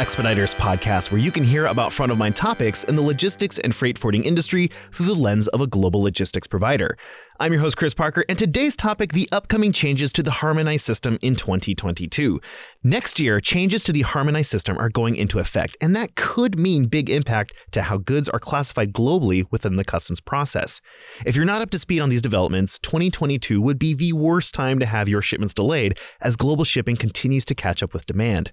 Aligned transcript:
Expeditors 0.00 0.54
podcast, 0.54 1.10
where 1.10 1.20
you 1.20 1.30
can 1.30 1.44
hear 1.44 1.66
about 1.66 1.92
front 1.92 2.10
of 2.10 2.16
mind 2.16 2.34
topics 2.34 2.84
in 2.84 2.96
the 2.96 3.02
logistics 3.02 3.58
and 3.58 3.74
freight 3.74 3.98
forwarding 3.98 4.24
industry 4.24 4.68
through 4.92 5.04
the 5.04 5.14
lens 5.14 5.46
of 5.48 5.60
a 5.60 5.66
global 5.66 6.00
logistics 6.00 6.46
provider. 6.46 6.96
I'm 7.38 7.52
your 7.52 7.60
host, 7.60 7.76
Chris 7.76 7.92
Parker, 7.92 8.24
and 8.26 8.38
today's 8.38 8.76
topic 8.76 9.12
the 9.12 9.28
upcoming 9.30 9.72
changes 9.72 10.10
to 10.14 10.22
the 10.22 10.30
harmonized 10.30 10.86
system 10.86 11.18
in 11.20 11.36
2022. 11.36 12.40
Next 12.82 13.20
year, 13.20 13.42
changes 13.42 13.84
to 13.84 13.92
the 13.92 14.00
harmonized 14.00 14.48
system 14.48 14.78
are 14.78 14.88
going 14.88 15.16
into 15.16 15.38
effect, 15.38 15.76
and 15.82 15.94
that 15.94 16.14
could 16.14 16.58
mean 16.58 16.86
big 16.86 17.10
impact 17.10 17.52
to 17.72 17.82
how 17.82 17.98
goods 17.98 18.30
are 18.30 18.38
classified 18.38 18.94
globally 18.94 19.44
within 19.50 19.76
the 19.76 19.84
customs 19.84 20.22
process. 20.22 20.80
If 21.26 21.36
you're 21.36 21.44
not 21.44 21.60
up 21.60 21.68
to 21.72 21.78
speed 21.78 22.00
on 22.00 22.08
these 22.08 22.22
developments, 22.22 22.78
2022 22.78 23.60
would 23.60 23.78
be 23.78 23.92
the 23.92 24.14
worst 24.14 24.54
time 24.54 24.78
to 24.78 24.86
have 24.86 25.10
your 25.10 25.20
shipments 25.20 25.52
delayed 25.52 25.98
as 26.22 26.36
global 26.36 26.64
shipping 26.64 26.96
continues 26.96 27.44
to 27.44 27.54
catch 27.54 27.82
up 27.82 27.92
with 27.92 28.06
demand. 28.06 28.52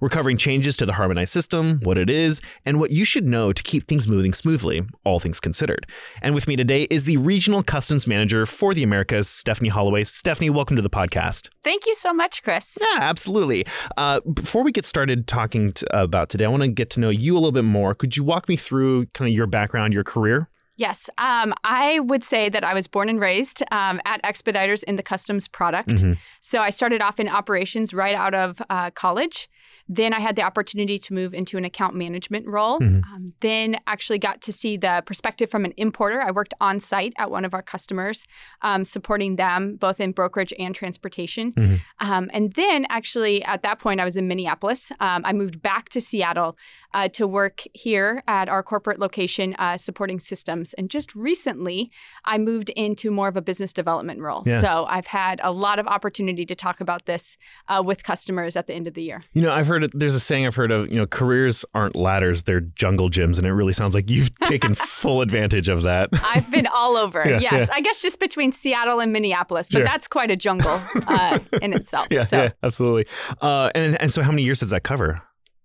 We're 0.00 0.08
covering 0.08 0.36
changes 0.36 0.76
to 0.78 0.86
the 0.86 0.94
harmonized 0.94 1.32
system, 1.32 1.80
what 1.82 1.98
it 1.98 2.10
is, 2.10 2.40
and 2.64 2.80
what 2.80 2.90
you 2.90 3.04
should 3.04 3.26
know 3.26 3.52
to 3.52 3.62
keep 3.62 3.86
things 3.86 4.08
moving 4.08 4.32
smoothly, 4.32 4.82
all 5.04 5.20
things 5.20 5.40
considered. 5.40 5.86
And 6.22 6.34
with 6.34 6.48
me 6.48 6.56
today 6.56 6.84
is 6.84 7.04
the 7.04 7.16
Regional 7.16 7.62
Customs 7.62 8.06
Manager 8.06 8.46
for 8.46 8.74
the 8.74 8.82
Americas, 8.82 9.28
Stephanie 9.28 9.68
Holloway. 9.68 10.04
Stephanie, 10.04 10.50
welcome 10.50 10.76
to 10.76 10.82
the 10.82 10.90
podcast. 10.90 11.48
Thank 11.62 11.86
you 11.86 11.94
so 11.94 12.12
much, 12.12 12.42
Chris. 12.42 12.78
Yeah, 12.80 12.98
absolutely. 13.00 13.66
Uh, 13.96 14.20
before 14.20 14.62
we 14.64 14.72
get 14.72 14.84
started 14.84 15.26
talking 15.26 15.70
to, 15.70 16.02
about 16.02 16.28
today, 16.28 16.44
I 16.44 16.48
want 16.48 16.62
to 16.62 16.68
get 16.68 16.90
to 16.90 17.00
know 17.00 17.10
you 17.10 17.34
a 17.34 17.38
little 17.38 17.52
bit 17.52 17.64
more. 17.64 17.94
Could 17.94 18.16
you 18.16 18.24
walk 18.24 18.48
me 18.48 18.56
through 18.56 19.06
kind 19.06 19.28
of 19.28 19.34
your 19.34 19.46
background, 19.46 19.94
your 19.94 20.04
career? 20.04 20.48
Yes, 20.78 21.08
um, 21.16 21.54
I 21.64 22.00
would 22.00 22.22
say 22.22 22.50
that 22.50 22.62
I 22.62 22.74
was 22.74 22.86
born 22.86 23.08
and 23.08 23.18
raised 23.18 23.62
um, 23.72 23.98
at 24.04 24.20
Expeditors 24.22 24.82
in 24.82 24.96
the 24.96 25.02
customs 25.02 25.48
product. 25.48 25.88
Mm-hmm. 25.88 26.12
So 26.40 26.60
I 26.60 26.68
started 26.68 27.00
off 27.00 27.18
in 27.18 27.28
operations 27.28 27.94
right 27.94 28.14
out 28.14 28.34
of 28.34 28.60
uh, 28.68 28.90
college. 28.90 29.48
Then 29.88 30.12
I 30.12 30.20
had 30.20 30.36
the 30.36 30.42
opportunity 30.42 30.98
to 30.98 31.14
move 31.14 31.34
into 31.34 31.56
an 31.56 31.64
account 31.64 31.94
management 31.94 32.46
role. 32.46 32.80
Mm-hmm. 32.80 33.14
Um, 33.14 33.26
then 33.40 33.76
actually 33.86 34.18
got 34.18 34.40
to 34.42 34.52
see 34.52 34.76
the 34.76 35.02
perspective 35.06 35.50
from 35.50 35.64
an 35.64 35.72
importer. 35.76 36.20
I 36.20 36.30
worked 36.30 36.54
on 36.60 36.80
site 36.80 37.12
at 37.18 37.30
one 37.30 37.44
of 37.44 37.54
our 37.54 37.62
customers, 37.62 38.26
um, 38.62 38.84
supporting 38.84 39.36
them 39.36 39.76
both 39.76 40.00
in 40.00 40.12
brokerage 40.12 40.52
and 40.58 40.74
transportation. 40.74 41.52
Mm-hmm. 41.52 42.10
Um, 42.10 42.30
and 42.32 42.52
then 42.54 42.86
actually 42.88 43.44
at 43.44 43.62
that 43.62 43.78
point, 43.78 44.00
I 44.00 44.04
was 44.04 44.16
in 44.16 44.28
Minneapolis. 44.28 44.90
Um, 45.00 45.22
I 45.24 45.32
moved 45.32 45.62
back 45.62 45.88
to 45.90 46.00
Seattle 46.00 46.56
uh, 46.94 47.08
to 47.08 47.26
work 47.26 47.62
here 47.74 48.22
at 48.26 48.48
our 48.48 48.62
corporate 48.62 48.98
location 48.98 49.54
uh, 49.58 49.76
supporting 49.76 50.18
systems. 50.18 50.72
And 50.74 50.90
just 50.90 51.14
recently, 51.14 51.90
I 52.24 52.38
moved 52.38 52.70
into 52.70 53.10
more 53.10 53.28
of 53.28 53.36
a 53.36 53.42
business 53.42 53.72
development 53.72 54.20
role. 54.20 54.42
Yeah. 54.46 54.60
So 54.60 54.86
I've 54.88 55.08
had 55.08 55.40
a 55.42 55.52
lot 55.52 55.78
of 55.78 55.86
opportunity 55.86 56.46
to 56.46 56.54
talk 56.54 56.80
about 56.80 57.04
this 57.04 57.36
uh, 57.68 57.82
with 57.84 58.02
customers 58.02 58.56
at 58.56 58.66
the 58.66 58.74
end 58.74 58.86
of 58.86 58.94
the 58.94 59.02
year. 59.02 59.22
You 59.34 59.42
know, 59.42 59.52
I've 59.52 59.66
heard 59.66 59.75
there's 59.80 60.14
a 60.14 60.20
saying 60.20 60.46
I've 60.46 60.54
heard 60.54 60.70
of, 60.70 60.90
you 60.90 60.96
know, 60.96 61.06
careers 61.06 61.64
aren't 61.74 61.96
ladders, 61.96 62.44
they're 62.44 62.60
jungle 62.60 63.08
gyms. 63.08 63.38
And 63.38 63.46
it 63.46 63.52
really 63.52 63.72
sounds 63.72 63.94
like 63.94 64.10
you've 64.10 64.36
taken 64.44 64.74
full 64.74 65.20
advantage 65.20 65.68
of 65.68 65.82
that. 65.82 66.10
I've 66.24 66.50
been 66.50 66.66
all 66.66 66.96
over. 66.96 67.22
yeah, 67.26 67.38
yes. 67.40 67.68
Yeah. 67.68 67.74
I 67.76 67.80
guess 67.80 68.02
just 68.02 68.20
between 68.20 68.52
Seattle 68.52 69.00
and 69.00 69.12
Minneapolis, 69.12 69.68
but 69.70 69.78
sure. 69.78 69.86
that's 69.86 70.08
quite 70.08 70.30
a 70.30 70.36
jungle 70.36 70.80
uh, 71.08 71.38
in 71.62 71.72
itself. 71.72 72.06
Yeah, 72.16 72.22
so. 72.22 72.44
yeah 72.44 72.50
absolutely. 72.62 73.06
Uh, 73.40 73.70
and, 73.74 74.00
and 74.00 74.12
so 74.12 74.22
how 74.22 74.30
many 74.30 74.42
years 74.42 74.60
does 74.60 74.70
that 74.70 74.84
cover? 74.84 75.20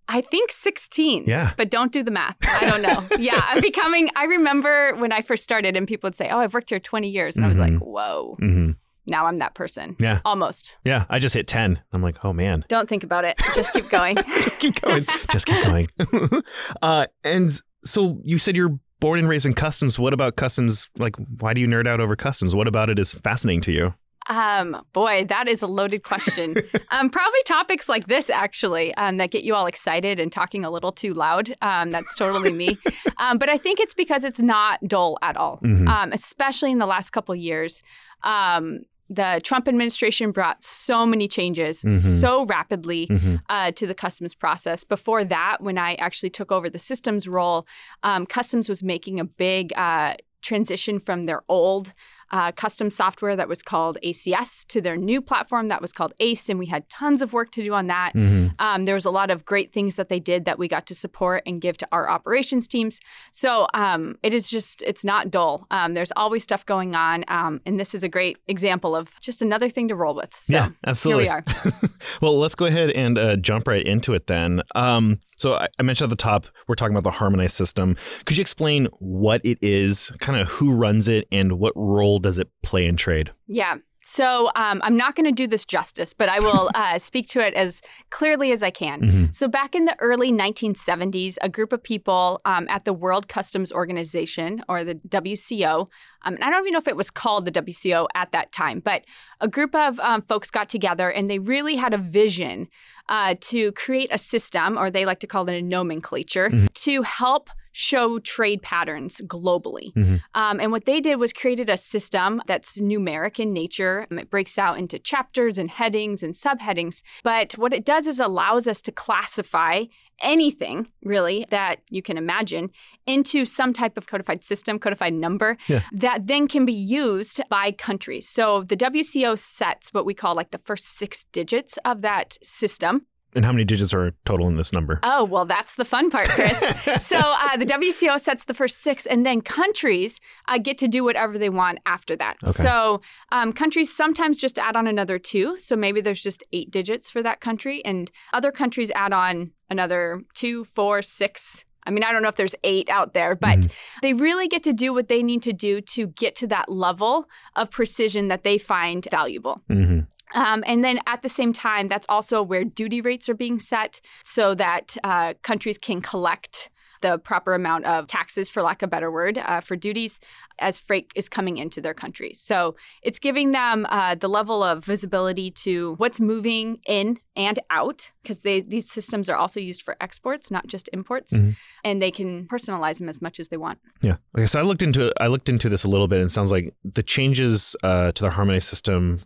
I 0.08 0.20
think 0.22 0.52
16. 0.52 1.26
Yeah. 1.26 1.54
But 1.56 1.70
don't 1.70 1.92
do 1.92 2.04
the 2.04 2.12
math. 2.12 2.36
I 2.44 2.68
don't 2.68 2.82
know. 2.82 3.02
yeah. 3.18 3.42
I'm 3.46 3.62
becoming, 3.62 4.10
I 4.16 4.26
remember 4.26 4.96
when 4.96 5.14
I 5.14 5.22
first 5.22 5.44
started 5.44 5.78
and 5.78 5.88
people 5.88 6.08
would 6.08 6.16
say, 6.16 6.30
oh, 6.30 6.40
I've 6.40 6.54
worked 6.54 6.70
here 6.70 6.80
20 6.80 7.10
years. 7.10 7.38
And 7.38 7.44
mm-hmm. 7.44 7.46
I 7.46 7.50
was 7.50 7.60
like, 7.60 7.72
mm-hmm. 7.72 7.86
whoa. 7.86 8.36
Mm-hmm. 8.42 8.72
Now 9.08 9.26
I'm 9.26 9.38
that 9.38 9.56
person. 9.56 9.96
Yeah. 10.00 10.22
Almost. 10.26 10.78
Yeah. 10.84 11.06
I 11.10 11.20
just 11.20 11.34
hit 11.34 11.48
10. 11.48 11.82
I'm 11.92 12.02
like, 12.02 12.24
oh, 12.24 12.34
man. 12.34 12.66
Don't 12.68 12.88
think 12.88 13.04
about 13.04 13.26
it. 13.26 13.38
Just 13.56 13.74
keep 13.74 13.90
going. 13.90 14.16
just 14.42 14.60
keep 14.60 14.80
going. 14.82 15.06
just 15.32 15.46
keep 15.46 15.64
going. 15.64 15.88
uh, 16.82 17.08
and 17.24 17.60
so 17.84 18.20
you 18.24 18.38
said 18.38 18.56
you're 18.56 18.80
born 19.00 19.20
and 19.20 19.28
raised 19.28 19.46
in 19.46 19.54
customs. 19.54 19.98
What 20.00 20.14
about 20.14 20.36
customs? 20.36 20.90
Like, 20.98 21.16
why 21.40 21.54
do 21.54 21.62
you 21.62 21.68
nerd 21.68 21.88
out 21.88 22.00
over 22.00 22.16
customs? 22.16 22.56
What 22.56 22.68
about 22.68 22.90
it 22.90 23.00
is 23.00 23.12
fascinating 23.12 23.62
to 23.62 23.72
you? 23.72 23.94
Um, 24.30 24.86
boy, 24.94 25.26
that 25.26 25.50
is 25.50 25.62
a 25.62 25.68
loaded 25.68 26.04
question. 26.04 26.56
um, 26.92 27.10
probably 27.10 27.40
topics 27.46 27.90
like 27.90 28.08
this 28.08 28.30
actually 28.30 28.94
um, 28.96 29.18
that 29.18 29.32
get 29.32 29.44
you 29.44 29.56
all 29.56 29.66
excited 29.66 30.20
and 30.20 30.32
talking 30.32 30.64
a 30.64 30.70
little 30.70 30.92
too 30.92 31.14
loud. 31.14 31.54
Um, 31.62 31.92
that's 31.92 32.16
totally 32.16 32.54
me. 32.54 32.78
Um, 33.18 33.38
but 33.38 33.50
I 33.50 33.58
think 33.58 33.80
it's 33.80 33.94
because 33.94 34.24
it's 34.24 34.42
not 34.42 34.80
dull 34.88 35.18
at 35.22 35.38
all, 35.38 35.60
mm-hmm. 35.64 35.88
um, 35.88 36.12
especially 36.12 36.72
in 36.72 36.78
the 36.78 36.86
last 36.86 37.10
couple 37.10 37.36
years. 37.36 37.82
Um, 38.24 38.82
the 39.12 39.42
Trump 39.44 39.68
administration 39.68 40.32
brought 40.32 40.64
so 40.64 41.06
many 41.06 41.28
changes 41.28 41.84
mm-hmm. 41.84 41.98
so 41.98 42.46
rapidly 42.46 43.08
mm-hmm. 43.08 43.36
uh, 43.50 43.72
to 43.72 43.86
the 43.86 43.94
customs 43.94 44.34
process. 44.34 44.86
Before 44.86 45.26
that, 45.26 45.58
when 45.60 45.78
I 45.78 45.96
actually 45.96 46.30
took 46.30 46.50
over 46.50 46.70
the 46.70 46.80
systems 46.80 47.28
role, 47.28 47.68
um, 48.04 48.26
customs 48.26 48.70
was 48.70 48.82
making 48.82 49.20
a 49.20 49.26
big 49.26 49.74
uh, 49.76 50.16
transition 50.42 50.98
from 50.98 51.26
their 51.26 51.44
old 51.50 51.94
uh, 52.32 52.52
custom 52.52 52.90
software 52.90 53.36
that 53.36 53.48
was 53.48 53.62
called 53.62 53.98
ACS 54.04 54.66
to 54.68 54.82
their 54.82 54.98
new 54.98 55.22
platform 55.22 55.68
that 55.68 55.82
was 55.82 55.94
called 55.94 56.14
ACE, 56.20 56.50
and 56.50 56.58
we 56.58 56.68
had 56.68 56.90
tons 56.90 57.22
of 57.22 57.34
work 57.34 57.52
to 57.52 57.64
do 57.64 57.74
on 57.74 57.88
that. 57.88 58.14
Mm-hmm. 58.14 58.48
Um, 58.60 58.86
there 58.86 58.96
was 58.96 59.06
a 59.06 59.12
lot 59.12 59.30
of 59.30 59.46
great 59.46 59.72
things 59.72 59.96
that 59.96 60.10
they 60.10 60.20
did 60.20 60.46
that 60.46 60.58
we 60.58 60.68
got 60.68 60.86
to 60.88 60.96
support 60.96 61.44
and 61.46 61.62
give 61.62 61.78
to 61.78 61.88
our 61.92 62.10
operations 62.10 62.68
teams. 62.68 63.00
So 63.32 63.68
um, 63.74 64.18
it 64.24 64.34
is 64.34 64.50
just 64.50 64.82
it's 64.84 65.06
not 65.06 65.30
dull. 65.30 65.68
Um, 65.72 65.94
there's 65.94 66.12
always 66.16 66.44
stuff 66.44 66.66
going 66.66 66.96
on, 66.96 67.26
um, 67.28 67.62
and 67.66 67.80
this 67.80 67.94
is 67.94 68.04
a 68.04 68.10
great 68.10 68.38
example 68.48 68.96
of 68.96 69.20
just 69.20 69.42
another 69.42 69.70
thing 69.70 69.88
to 69.90 69.96
roll 69.96 70.16
with. 70.16 70.34
So 70.34 70.54
yeah, 70.54 70.70
absolutely. 70.86 71.26
Here 71.26 71.44
we 71.46 71.72
are. 71.72 71.74
well, 72.22 72.40
let's 72.40 72.56
go 72.56 72.66
ahead 72.66 72.92
and 72.92 73.18
uh, 73.18 73.36
jump 73.38 73.68
right 73.68 73.86
into 73.86 74.14
it 74.14 74.28
then. 74.28 74.62
Um, 74.76 75.20
so 75.42 75.56
I, 75.56 75.68
I 75.80 75.84
mentioned 75.84 76.12
at 76.12 76.16
the 76.16 76.22
top, 76.22 76.46
we're 76.68 76.76
talking 76.76 76.96
about 76.96 77.04
the 77.04 77.18
harmonized 77.18 77.56
system. 77.56 77.98
Could 78.26 78.38
you 78.38 78.42
explain 78.42 78.86
what 79.00 79.42
it 79.44 79.58
is, 79.62 80.12
kind 80.20 80.40
of 80.40 80.48
who 80.48 80.72
runs 80.72 81.08
it, 81.08 81.28
and 81.32 81.54
what 81.54 81.74
role 81.76 82.20
does 82.20 82.38
it 82.38 82.50
play 82.62 82.86
in 82.86 82.96
trade? 82.96 83.32
Yeah. 83.48 83.78
So 84.04 84.52
um, 84.56 84.82
I'm 84.84 84.98
not 84.98 85.16
going 85.16 85.26
to 85.26 85.32
do 85.32 85.48
this 85.48 85.64
justice, 85.66 86.14
but 86.14 86.30
I 86.30 86.40
will 86.40 86.70
uh, 86.76 87.00
speak 87.00 87.28
to 87.30 87.40
it 87.40 87.54
as 87.54 87.82
clearly 88.10 88.52
as 88.52 88.62
I 88.62 88.70
can. 88.70 89.02
Mm-hmm. 89.02 89.26
So 89.32 89.48
back 89.48 89.76
in 89.76 89.86
the 89.86 89.96
early 90.00 90.32
1970s, 90.32 91.38
a 91.42 91.50
group 91.50 91.74
of 91.74 91.84
people 91.84 92.40
um, 92.46 92.68
at 92.70 92.86
the 92.86 92.94
World 92.94 93.28
Customs 93.28 93.72
Organization, 93.72 94.64
or 94.68 94.84
the 94.84 94.96
WCO, 94.96 95.88
um, 96.24 96.36
and 96.36 96.44
I 96.44 96.50
don't 96.50 96.62
even 96.62 96.74
know 96.74 96.80
if 96.80 96.88
it 96.88 96.96
was 96.96 97.10
called 97.10 97.46
the 97.46 97.52
WCO 97.52 98.08
at 98.14 98.32
that 98.32 98.52
time, 98.52 98.80
but 98.80 99.06
a 99.40 99.48
group 99.48 99.74
of 99.74 100.00
um, 100.00 100.22
folks 100.22 100.52
got 100.52 100.70
together 100.70 101.10
and 101.10 101.30
they 101.30 101.40
really 101.40 101.76
had 101.76 101.94
a 101.94 101.98
vision 101.98 102.68
uh, 103.10 103.36
to 103.42 103.72
create 103.74 104.10
a 104.12 104.18
system, 104.18 104.78
or 104.78 104.90
they 104.90 105.06
like 105.06 105.20
to 105.20 105.28
call 105.28 105.48
it 105.50 105.56
a 105.56 105.62
nomenclature, 105.62 106.50
mm-hmm. 106.50 106.66
to 106.74 107.02
help 107.02 107.50
show 107.74 108.20
trade 108.20 108.62
patterns 108.62 109.22
globally. 109.26 109.94
Mm-hmm. 109.94 110.16
Um, 110.36 110.60
and 110.60 110.72
what 110.72 110.86
they 110.86 111.00
did 111.00 111.16
was 111.16 111.32
created 111.34 111.70
a 111.70 111.78
system 111.78 112.42
that's 112.46 112.80
numeric 112.80 113.40
in 113.40 113.54
nature. 113.54 114.08
It 114.12 114.30
breaks 114.30 114.58
out 114.58 114.78
into 114.78 115.00
chapters 115.00 115.58
and 115.58 115.72
headings 115.72 116.22
and 116.22 116.34
subheadings. 116.34 117.02
But 117.24 117.54
what 117.54 117.74
it 117.74 117.86
does 117.86 118.08
is 118.08 118.20
allows 118.20 118.68
us 118.68 118.82
to 118.84 118.92
classify 118.92 119.86
anything 120.22 120.88
really 121.04 121.46
that 121.50 121.80
you 121.90 122.02
can 122.02 122.18
imagine 122.18 122.70
into 123.06 123.46
some 123.46 123.74
type 123.74 123.98
of 123.98 124.08
codified 124.08 124.44
system, 124.44 124.80
codified 124.80 125.14
number 125.14 125.58
yeah. 125.68 125.82
that 125.92 126.28
then 126.28 126.48
can 126.48 126.66
be 126.66 126.74
used 126.74 127.42
by 127.50 127.72
countries. 127.72 128.28
So 128.28 128.64
the 128.64 128.78
WCO 128.78 129.38
sets 129.38 129.94
what 129.94 130.06
we 130.06 130.14
call 130.14 130.36
like 130.36 130.52
the 130.52 130.58
first 130.60 130.86
six 130.98 131.24
digits 131.26 131.78
of 131.86 132.02
that 132.02 132.38
system. 132.44 133.06
And 133.36 133.46
how 133.46 133.52
many 133.52 133.64
digits 133.64 133.94
are 133.94 134.14
total 134.26 134.48
in 134.48 134.56
this 134.56 134.74
number? 134.74 135.00
Oh, 135.04 135.24
well, 135.24 135.46
that's 135.46 135.76
the 135.76 135.86
fun 135.86 136.10
part, 136.10 136.28
Chris. 136.30 136.60
so 137.00 137.18
uh, 137.18 137.58
the 137.58 137.66
WCO 137.66 138.20
sets 138.20 138.46
the 138.46 138.54
first 138.54 138.80
six, 138.80 139.06
and 139.06 139.26
then 139.26 139.42
countries 139.42 140.20
uh, 140.48 140.58
get 140.58 140.78
to 140.80 140.88
do 140.88 141.04
whatever 141.04 141.38
they 141.38 141.50
want 141.50 141.80
after 141.86 142.16
that. 142.18 142.38
Okay. 142.44 142.52
So 142.52 143.00
um, 143.32 143.54
countries 143.54 143.96
sometimes 143.96 144.38
just 144.38 144.60
add 144.60 144.76
on 144.76 144.86
another 144.88 145.18
two. 145.18 145.58
So 145.58 145.76
maybe 145.76 146.02
there's 146.02 146.22
just 146.22 146.44
eight 146.52 146.72
digits 146.72 147.10
for 147.10 147.24
that 147.24 147.40
country, 147.40 147.84
and 147.86 148.12
other 148.34 148.52
countries 148.52 148.92
add 148.96 149.14
on 149.14 149.52
another 149.70 150.22
two, 150.34 150.64
four, 150.66 151.02
six. 151.02 151.66
I 151.86 151.90
mean, 151.90 152.04
I 152.04 152.12
don't 152.12 152.22
know 152.22 152.30
if 152.30 152.36
there's 152.36 152.56
eight 152.64 152.90
out 152.90 153.14
there, 153.14 153.36
but 153.36 153.60
mm-hmm. 153.60 154.00
they 154.02 154.14
really 154.14 154.48
get 154.48 154.64
to 154.64 154.74
do 154.74 154.94
what 154.94 155.08
they 155.08 155.24
need 155.24 155.42
to 155.44 155.54
do 155.54 155.82
to 155.82 156.08
get 156.08 156.36
to 156.36 156.48
that 156.48 156.70
level 156.70 157.26
of 157.56 157.72
precision 157.72 158.28
that 158.28 158.44
they 158.44 158.58
find 158.58 159.08
valuable. 159.10 159.62
Mm-hmm. 159.70 160.02
Um, 160.34 160.64
and 160.66 160.84
then 160.84 161.00
at 161.08 161.22
the 161.22 161.30
same 161.30 161.54
time, 161.54 161.88
that's 161.88 162.06
also 162.10 162.42
where 162.42 162.64
duty 162.64 163.02
rates 163.02 163.28
are 163.30 163.34
being 163.34 163.60
set 163.60 164.02
so 164.24 164.56
that 164.56 164.98
uh, 165.04 165.34
countries 165.42 165.78
can 165.78 166.02
collect 166.02 166.70
the 167.02 167.18
proper 167.18 167.54
amount 167.54 167.86
of 167.86 168.08
taxes, 168.08 168.50
for 168.50 168.62
lack 168.62 168.82
of 168.82 168.88
a 168.88 168.90
better 168.90 169.12
word, 169.12 169.38
uh, 169.40 169.60
for 169.60 169.76
duties 169.76 170.20
as 170.60 170.80
freight 170.80 171.12
is 171.16 171.28
coming 171.28 171.58
into 171.58 171.82
their 171.82 171.94
country. 171.94 172.32
So 172.34 172.76
it's 173.02 173.20
giving 173.20 173.52
them 173.52 173.88
uh, 173.90 174.16
the 174.16 174.28
level 174.28 174.64
of 174.64 174.86
visibility 174.86 175.52
to 175.52 175.96
what's 175.96 176.20
moving 176.20 176.80
in 176.86 177.20
and 177.36 177.60
out 177.70 178.12
because 178.22 178.44
these 178.44 178.90
systems 178.90 179.30
are 179.30 179.36
also 179.36 179.60
used 179.60 179.82
for 179.82 179.96
exports, 180.00 180.52
not 180.52 180.68
just 180.68 180.90
imports, 180.94 181.34
mm-hmm. 181.34 181.52
and 181.84 182.02
they 182.02 182.12
can 182.12 182.46
personalize 182.48 183.00
them 183.00 183.10
as 183.10 183.22
much 183.22 183.40
as 183.40 183.48
they 183.48 183.58
want. 183.58 183.80
Yeah. 184.02 184.18
Okay. 184.38 184.46
So 184.46 184.60
I 184.60 184.62
looked 184.62 184.84
into 184.84 185.12
I 185.20 185.28
looked 185.28 185.50
into 185.50 185.70
this 185.70 185.84
a 185.84 185.90
little 185.90 186.08
bit, 186.08 186.20
and 186.20 186.28
it 186.28 186.32
sounds 186.32 186.52
like 186.52 186.74
the 186.84 187.04
changes 187.04 187.76
uh, 187.84 188.12
to 188.12 188.24
the 188.24 188.30
harmonized 188.30 188.68
system 188.68 189.22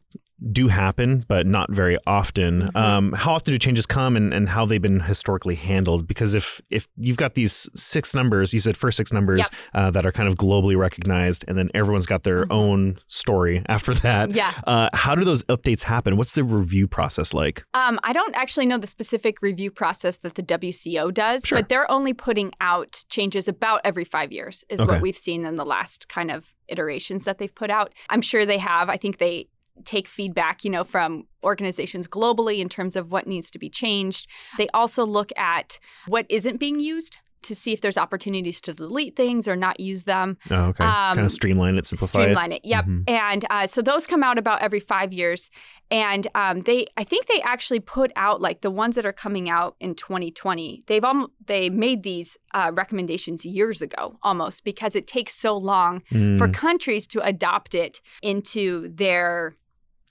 do 0.51 0.67
happen, 0.67 1.23
but 1.27 1.47
not 1.47 1.71
very 1.71 1.95
often. 2.05 2.63
Mm-hmm. 2.63 2.77
Um, 2.77 3.11
how 3.13 3.33
often 3.33 3.53
do 3.53 3.57
changes 3.57 3.85
come, 3.85 4.15
and, 4.17 4.33
and 4.33 4.49
how 4.49 4.65
they've 4.65 4.81
been 4.81 4.99
historically 4.99 5.55
handled? 5.55 6.07
Because 6.07 6.33
if 6.33 6.61
if 6.69 6.87
you've 6.97 7.17
got 7.17 7.35
these 7.35 7.69
six 7.75 8.13
numbers, 8.13 8.51
you 8.53 8.59
said 8.59 8.75
first 8.75 8.97
six 8.97 9.13
numbers 9.13 9.39
Yep. 9.39 9.51
uh, 9.73 9.91
that 9.91 10.05
are 10.05 10.11
kind 10.11 10.27
of 10.27 10.35
globally 10.35 10.77
recognized, 10.77 11.45
and 11.47 11.57
then 11.57 11.69
everyone's 11.73 12.05
got 12.05 12.23
their 12.23 12.45
Mhm. 12.45 12.51
own 12.51 12.99
story 13.07 13.63
after 13.67 13.93
that. 13.95 14.31
Yeah. 14.31 14.51
Uh, 14.67 14.89
how 14.93 15.15
do 15.15 15.23
those 15.23 15.43
updates 15.43 15.83
happen? 15.83 16.17
What's 16.17 16.35
the 16.35 16.43
review 16.43 16.87
process 16.87 17.33
like? 17.33 17.63
Um, 17.73 17.99
I 18.03 18.11
don't 18.13 18.35
actually 18.35 18.65
know 18.65 18.77
the 18.77 18.87
specific 18.87 19.41
review 19.41 19.71
process 19.71 20.17
that 20.19 20.35
the 20.35 20.43
WCO 20.43 21.11
does, 21.11 21.43
Sure. 21.45 21.59
but 21.59 21.69
they're 21.69 21.89
only 21.89 22.13
putting 22.13 22.51
out 22.59 23.03
changes 23.09 23.47
about 23.47 23.81
every 23.83 24.03
five 24.05 24.31
years, 24.31 24.65
is 24.69 24.81
Okay. 24.81 24.91
what 24.93 25.01
we've 25.01 25.17
seen 25.17 25.45
in 25.45 25.55
the 25.55 25.65
last 25.65 26.09
kind 26.09 26.29
of 26.29 26.53
iterations 26.67 27.25
that 27.25 27.37
they've 27.37 27.53
put 27.55 27.69
out. 27.69 27.93
I'm 28.09 28.21
sure 28.21 28.45
they 28.45 28.57
have. 28.57 28.89
I 28.89 28.97
think 28.97 29.17
they 29.19 29.47
take 29.83 30.07
feedback, 30.07 30.63
you 30.63 30.69
know, 30.69 30.83
from 30.83 31.25
organizations 31.43 32.07
globally 32.07 32.59
in 32.59 32.69
terms 32.69 32.95
of 32.95 33.11
what 33.11 33.27
needs 33.27 33.51
to 33.51 33.59
be 33.59 33.69
changed. 33.69 34.27
They 34.57 34.67
also 34.73 35.05
look 35.05 35.31
at 35.37 35.79
what 36.07 36.25
isn't 36.29 36.57
being 36.59 36.79
used 36.79 37.17
to 37.43 37.53
see 37.53 37.71
if 37.71 37.79
there's 37.81 37.95
opportunities 37.97 38.59
to 38.59 38.73
delete 38.73 39.15
things 39.15 39.47
or 39.47 39.55
not 39.55 39.79
use 39.79 40.05
them. 40.05 40.35
Oh, 40.49 40.69
okay. 40.69 40.83
kind 40.83 41.19
Um, 41.19 41.25
of 41.25 41.31
streamline 41.31 41.77
it, 41.77 41.85
simplify 41.85 42.21
streamline 42.23 42.51
it. 42.51 42.61
Yep. 42.63 42.85
Mhm. 42.85 43.03
And 43.07 43.45
uh, 43.51 43.67
so 43.67 43.83
those 43.83 44.07
come 44.07 44.23
out 44.23 44.39
about 44.39 44.63
every 44.63 44.79
five 44.79 45.13
years, 45.13 45.51
and 45.91 46.25
um, 46.33 46.61
they 46.61 46.87
I 46.97 47.03
think 47.03 47.27
they 47.27 47.41
actually 47.41 47.81
put 47.81 48.11
out 48.15 48.41
like 48.41 48.61
the 48.61 48.71
ones 48.71 48.95
that 48.95 49.05
are 49.05 49.13
coming 49.13 49.47
out 49.47 49.75
in 49.79 49.93
2020. 49.93 50.81
They've 50.87 51.03
um, 51.03 51.27
they 51.45 51.69
made 51.69 52.01
these 52.01 52.35
uh, 52.55 52.71
recommendations 52.73 53.45
years 53.45 53.79
ago 53.79 54.17
almost 54.23 54.63
because 54.65 54.95
it 54.95 55.05
takes 55.05 55.35
so 55.35 55.55
long 55.55 56.01
it. 56.09 56.39
for 56.39 56.47
Mm. 56.47 56.53
countries 56.55 57.05
to 57.07 57.19
adopt 57.23 57.75
it 57.75 58.01
into 58.23 58.89
their 58.91 59.55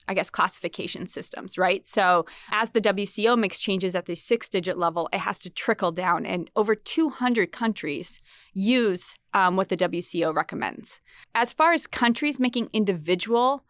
I 0.07 0.13
guess 0.13 0.29
classification 0.29 1.07
systems, 1.07 1.57
right? 1.57 1.85
So 1.85 2.25
as 2.51 2.71
the 2.71 2.81
WCO 2.81 3.37
makes 3.37 3.59
changes 3.59 3.95
at 3.95 4.05
the 4.05 4.15
six 4.15 4.49
digit 4.49 4.77
level, 4.77 5.09
it 5.11 5.19
has 5.19 5.39
to 5.39 5.49
trickle 5.49 5.91
down. 5.91 6.25
And 6.25 6.49
over 6.55 6.75
200 6.75 7.51
countries 7.51 8.19
use 8.53 9.15
um, 9.33 9.55
what 9.55 9.69
the 9.69 9.77
WCO 9.77 10.33
recommends. 10.33 11.01
As 11.33 11.53
far 11.53 11.73
as 11.73 11.87
countries 11.87 12.39
making 12.39 12.69
individual 12.71 13.65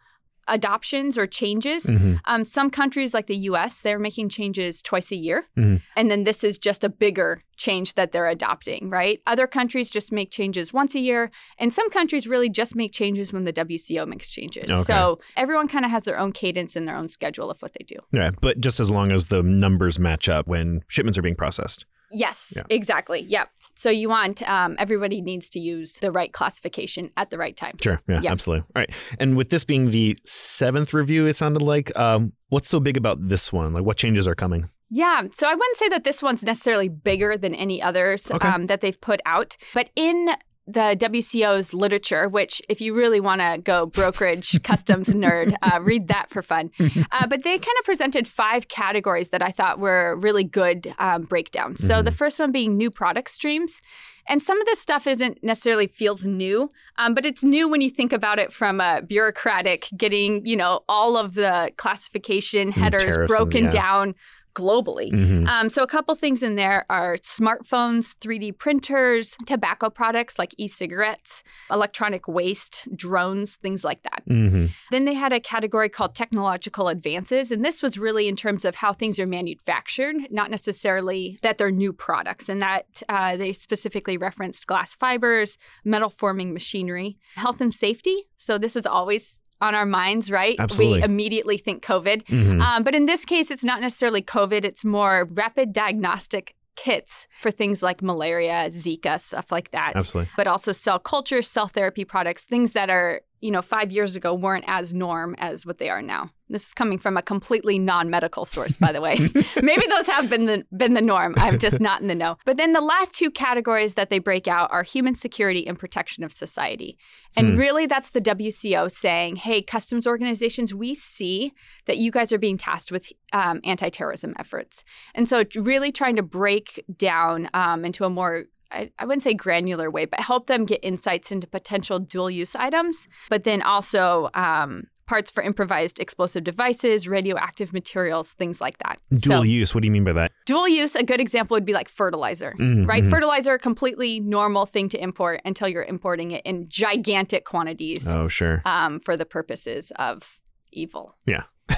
adoptions 0.47 1.18
or 1.18 1.25
changes, 1.27 1.86
Mhm. 1.86 2.19
um, 2.25 2.44
some 2.44 2.69
countries 2.69 3.13
like 3.13 3.27
the 3.27 3.36
US, 3.50 3.81
they're 3.81 4.00
making 4.00 4.30
changes 4.30 4.81
twice 4.81 5.12
a 5.12 5.15
year. 5.18 5.45
Mhm. 5.57 5.81
And 5.95 6.12
then 6.12 6.24
this 6.24 6.44
is 6.44 6.57
just 6.57 6.83
a 6.83 6.89
bigger 6.89 7.44
change 7.57 7.94
that 7.95 8.12
they're 8.12 8.27
adopting, 8.27 8.89
right? 8.89 9.21
Other 9.25 9.47
countries 9.47 9.89
just 9.89 10.12
make 10.12 10.30
changes 10.30 10.74
once 10.74 10.94
a 10.94 11.00
year. 11.00 11.31
And 11.57 11.71
some 11.71 11.89
countries 11.89 12.27
really 12.27 12.50
just 12.50 12.75
make 12.75 12.92
changes 12.92 13.31
when 13.33 13.45
the 13.45 13.53
WCO 13.53 14.06
makes 14.06 14.27
changes. 14.30 14.69
Okay. 14.69 14.83
So 14.83 15.19
everyone 15.38 15.68
kind 15.68 15.86
of 15.86 15.92
has 15.92 16.03
their 16.03 16.19
own 16.19 16.31
cadence 16.31 16.75
and 16.75 16.88
their 16.88 16.95
own 16.98 17.07
schedule 17.09 17.50
of 17.50 17.62
what 17.62 17.74
they 17.74 17.86
do. 17.86 17.95
Yeah, 18.12 18.31
but 18.41 18.59
just 18.59 18.80
as 18.80 18.91
long 18.91 19.12
as 19.12 19.27
the 19.27 19.41
numbers 19.41 19.98
match 20.00 20.27
up 20.30 20.48
when 20.48 20.81
shipments 20.88 21.18
are 21.18 21.21
being 21.21 21.36
processed. 21.36 21.86
Yes, 22.17 22.53
Yeah. 22.56 22.63
exactly. 22.69 23.21
Yep. 23.27 23.50
So 23.75 23.89
you 23.89 24.07
want 24.09 24.41
um, 24.50 24.75
everybody 24.79 25.21
needs 25.21 25.50
to 25.51 25.59
use 25.59 26.00
the 26.00 26.12
right 26.12 26.31
classification 26.31 27.12
at 27.17 27.29
the 27.29 27.38
right 27.38 27.56
time. 27.57 27.75
Sure. 27.83 28.01
Yeah, 28.07 28.21
Yeah. 28.23 28.31
absolutely. 28.31 28.63
All 28.75 28.79
right. 28.81 28.91
And 29.19 29.35
with 29.35 29.50
this 29.50 29.65
being 29.65 29.89
the 29.91 30.15
seventh 30.25 30.94
review, 30.94 31.27
it 31.27 31.35
sounded 31.35 31.62
like, 31.62 31.95
um, 32.00 32.31
what's 32.50 32.69
so 32.69 32.79
big 32.79 32.95
about 32.95 33.17
this 33.27 33.51
one? 33.51 33.73
Like, 33.73 33.83
what 33.83 33.97
changes 33.97 34.27
are 34.27 34.35
coming? 34.35 34.69
Yeah, 34.89 35.23
so 35.33 35.47
I 35.47 35.53
wouldn't 35.56 35.77
say 35.77 35.89
that 35.89 36.03
this 36.03 36.21
one's 36.23 36.44
necessarily 36.44 36.88
bigger 36.89 37.38
than 37.38 37.53
any 37.56 37.81
others 37.81 38.31
Okay. 38.31 38.47
um, 38.47 38.67
that 38.67 38.81
they've 38.81 39.00
put 39.01 39.19
out, 39.25 39.57
but 39.73 39.89
in 39.95 40.29
the 40.67 40.97
WCO's 41.00 41.73
literature, 41.73 42.27
which 42.27 42.62
if 42.69 42.81
you 42.81 42.95
really 42.95 43.19
want 43.19 43.41
to 43.41 43.59
go 43.63 43.85
brokerage 43.85 44.62
customs 44.63 45.13
nerd, 45.13 45.56
uh, 45.62 45.79
read 45.81 46.07
that 46.07 46.29
for 46.29 46.41
fun. 46.41 46.71
Uh, 46.79 47.27
but 47.27 47.44
they 47.44 47.57
kind 47.57 47.77
of 47.79 47.85
presented 47.85 48.27
five 48.27 48.67
categories 48.67 49.29
that 49.29 49.41
I 49.41 49.51
thought 49.51 49.79
were 49.79 50.15
really 50.15 50.44
good 50.44 50.94
um, 50.97 51.23
breakdowns. 51.23 51.85
So 51.85 52.01
the 52.01 52.12
first 52.12 52.39
one 52.39 52.51
being 52.51 52.77
new 52.77 52.89
product 52.89 53.29
streams. 53.29 53.81
And 54.27 54.41
some 54.41 54.59
of 54.59 54.65
this 54.65 54.81
stuff 54.81 55.06
isn't 55.06 55.44
necessarily 55.44 55.85
feels 55.85 56.25
new, 56.25 56.71
um, 56.97 57.13
but 57.13 57.27
it's 57.27 57.44
new 57.44 57.69
when 57.69 57.81
you 57.81 57.91
think 57.91 58.12
about 58.12 58.39
it 58.39 58.51
from 58.51 58.81
a 58.81 59.03
bureaucratic 59.03 59.88
getting, 59.95 60.44
you 60.47 60.56
know, 60.56 60.83
all 60.89 61.15
of 61.15 61.35
the 61.35 61.71
classification 61.77 62.71
headers 62.71 63.17
broken 63.27 63.65
yeah. 63.65 63.69
down 63.69 64.15
globally. 64.55 65.11
Mhm. 65.11 65.47
Um, 65.47 65.69
so 65.69 65.83
a 65.83 65.87
couple 65.87 66.15
things 66.15 66.41
in 66.41 66.55
there 66.55 66.85
are 66.89 67.17
smartphones, 67.17 68.15
3D 68.19 68.51
printers, 68.57 69.37
tobacco 69.45 69.89
products 69.89 70.39
like 70.39 70.55
e-cigarettes, 70.57 71.43
electronic 71.69 72.27
waste, 72.27 72.87
drones, 72.95 73.57
things 73.57 73.83
like 73.83 74.01
that. 74.03 74.23
Mhm. 74.27 74.71
Then 74.91 75.05
they 75.05 75.13
had 75.13 75.33
a 75.33 75.39
category 75.39 75.89
called 75.89 76.15
technological 76.15 76.87
advances, 76.87 77.51
and 77.51 77.63
this 77.63 77.81
was 77.83 77.97
really 77.97 78.27
in 78.27 78.35
terms 78.35 78.65
of 78.65 78.75
how 78.75 78.93
things 78.93 79.19
are 79.19 79.27
manufactured, 79.27 80.15
not 80.31 80.49
necessarily 80.49 81.37
that 81.43 81.57
they're 81.57 81.71
new 81.71 81.93
products. 81.93 82.49
And 82.49 82.61
that 82.61 83.03
uh, 83.09 83.35
they 83.37 83.51
specifically 83.53 84.17
referenced 84.17 84.65
glass 84.67 84.95
fibers, 84.95 85.57
metal 85.83 86.09
forming 86.09 86.53
machinery, 86.53 87.17
health 87.35 87.61
and 87.61 87.73
safety. 87.73 88.27
So 88.37 88.57
this 88.57 88.75
is 88.75 88.85
always 88.85 89.41
on 89.61 89.75
our 89.75 89.85
minds, 89.85 90.29
right? 90.29 90.55
Absolutely. 90.59 90.99
We 90.99 91.03
immediately 91.03 91.57
think 91.57 91.83
COVID. 91.83 92.25
Mhm. 92.25 92.61
Um, 92.61 92.83
but 92.83 92.93
in 92.95 93.05
this 93.05 93.25
case, 93.25 93.51
it's 93.51 93.63
not 93.63 93.81
necessarily 93.81 94.21
COVID, 94.21 94.65
it's 94.65 94.83
more 94.83 95.27
rapid 95.33 95.73
diagnostic 95.73 96.55
kits 96.75 97.27
for 97.41 97.51
things 97.51 97.81
like 97.81 98.01
malaria, 98.01 98.67
Zika, 98.69 99.19
stuff 99.19 99.51
like 99.51 99.71
that. 99.71 99.93
Absolutely. 99.95 100.29
But 100.35 100.47
also 100.47 100.71
cell 100.73 100.99
culture, 100.99 101.41
cell 101.41 101.67
therapy 101.67 102.03
products, 102.03 102.43
things 102.43 102.73
that 102.73 102.89
are, 102.89 103.21
you 103.41 103.51
know, 103.51 103.61
five 103.61 103.91
years 103.91 104.15
ago 104.15 104.33
weren't 104.33 104.65
as 104.67 104.93
norm 104.93 105.35
as 105.37 105.65
what 105.65 105.77
they 105.77 105.89
are 105.89 106.01
now. 106.01 106.29
This 106.47 106.67
is 106.67 106.73
coming 106.75 106.99
from 106.99 107.17
a 107.17 107.23
completely 107.23 107.79
non-medical 107.79 108.45
source, 108.45 108.77
by 108.77 108.91
the 108.91 109.01
way. 109.01 109.15
Maybe 109.61 109.87
those 109.87 110.07
have 110.07 110.29
been 110.29 110.45
the 110.45 110.63
been 110.75 110.93
the 110.93 111.01
norm. 111.01 111.33
I'm 111.37 111.57
just 111.57 111.79
not 111.79 112.01
in 112.01 112.07
the 112.07 112.15
know. 112.15 112.37
But 112.45 112.57
then 112.57 112.71
the 112.71 112.81
last 112.81 113.15
two 113.15 113.31
categories 113.31 113.95
that 113.95 114.09
they 114.09 114.19
break 114.19 114.47
out 114.47 114.71
are 114.71 114.83
human 114.83 115.15
security 115.15 115.65
and 115.67 115.77
protection 115.77 116.23
of 116.23 116.31
society. 116.31 116.97
And 117.35 117.53
Hmm. 117.53 117.59
really 117.59 117.85
that's 117.87 118.11
the 118.11 118.21
WCO 118.21 118.91
saying, 118.91 119.38
hey, 119.38 119.61
customs 119.61 120.05
organizations, 120.05 120.73
we 120.73 120.93
see 120.93 121.51
that 121.85 121.97
you 121.97 122.11
guys 122.11 122.31
are 122.31 122.38
being 122.38 122.57
tasked 122.57 122.91
with 122.91 123.11
um, 123.33 123.59
anti-terrorism 123.63 124.35
efforts. 124.38 124.83
And 125.15 125.27
so 125.27 125.43
really 125.55 125.91
trying 125.91 126.15
to 126.15 126.23
break 126.23 126.83
down 126.95 127.50
um, 127.53 127.86
into 127.86 128.05
a 128.05 128.10
more 128.10 128.45
I, 128.72 128.91
I 129.00 129.05
wouldn't 129.05 129.24
say 129.24 129.34
granular 129.34 129.89
way, 129.91 130.05
but 130.05 130.19
help 130.22 130.48
them 130.48 130.65
get 130.65 130.79
insights 130.84 131.31
into 131.31 131.48
potential 131.48 132.00
dual 132.00 132.29
use 132.29 132.55
items, 132.55 133.07
but 133.29 133.43
then 133.43 133.62
also 133.62 134.29
um, 134.34 134.84
parts 135.07 135.29
for 135.31 135.43
improvised 135.43 136.00
explosive 136.00 136.43
devices, 136.43 137.07
radioactive 137.07 137.74
materials, 137.74 138.31
things 138.34 138.60
like 138.60 138.77
that. 138.79 138.98
Dual 139.12 139.39
so, 139.39 139.43
use. 139.43 139.75
What 139.75 139.81
do 139.81 139.88
you 139.88 139.91
mean 139.91 140.03
by 140.03 140.13
that? 140.13 140.31
dual 140.45 140.67
use, 140.67 140.95
a 140.95 141.03
good 141.03 141.19
example 141.22 141.55
would 141.55 141.65
be 141.65 141.74
like 141.74 141.89
fertilizer, 141.89 142.53
Mhm, 142.60 142.88
right? 142.88 143.03
mhm. 143.03 143.10
Fertilizer, 143.10 143.57
completely 143.57 144.19
normal 144.19 144.65
thing 144.67 144.89
to 144.89 145.01
import 145.01 145.41
until 145.45 145.67
you're 145.67 145.84
importing 145.84 146.31
it 146.31 146.41
in 146.45 146.65
gigantic 146.69 147.45
quantities 147.45 148.13
Oh, 148.13 148.27
sure. 148.27 148.62
um, 148.65 149.00
for 149.00 149.15
the 149.17 149.25
purposes 149.25 149.91
of 149.98 150.39
evil. 150.72 151.15
Yeah. 151.25 151.43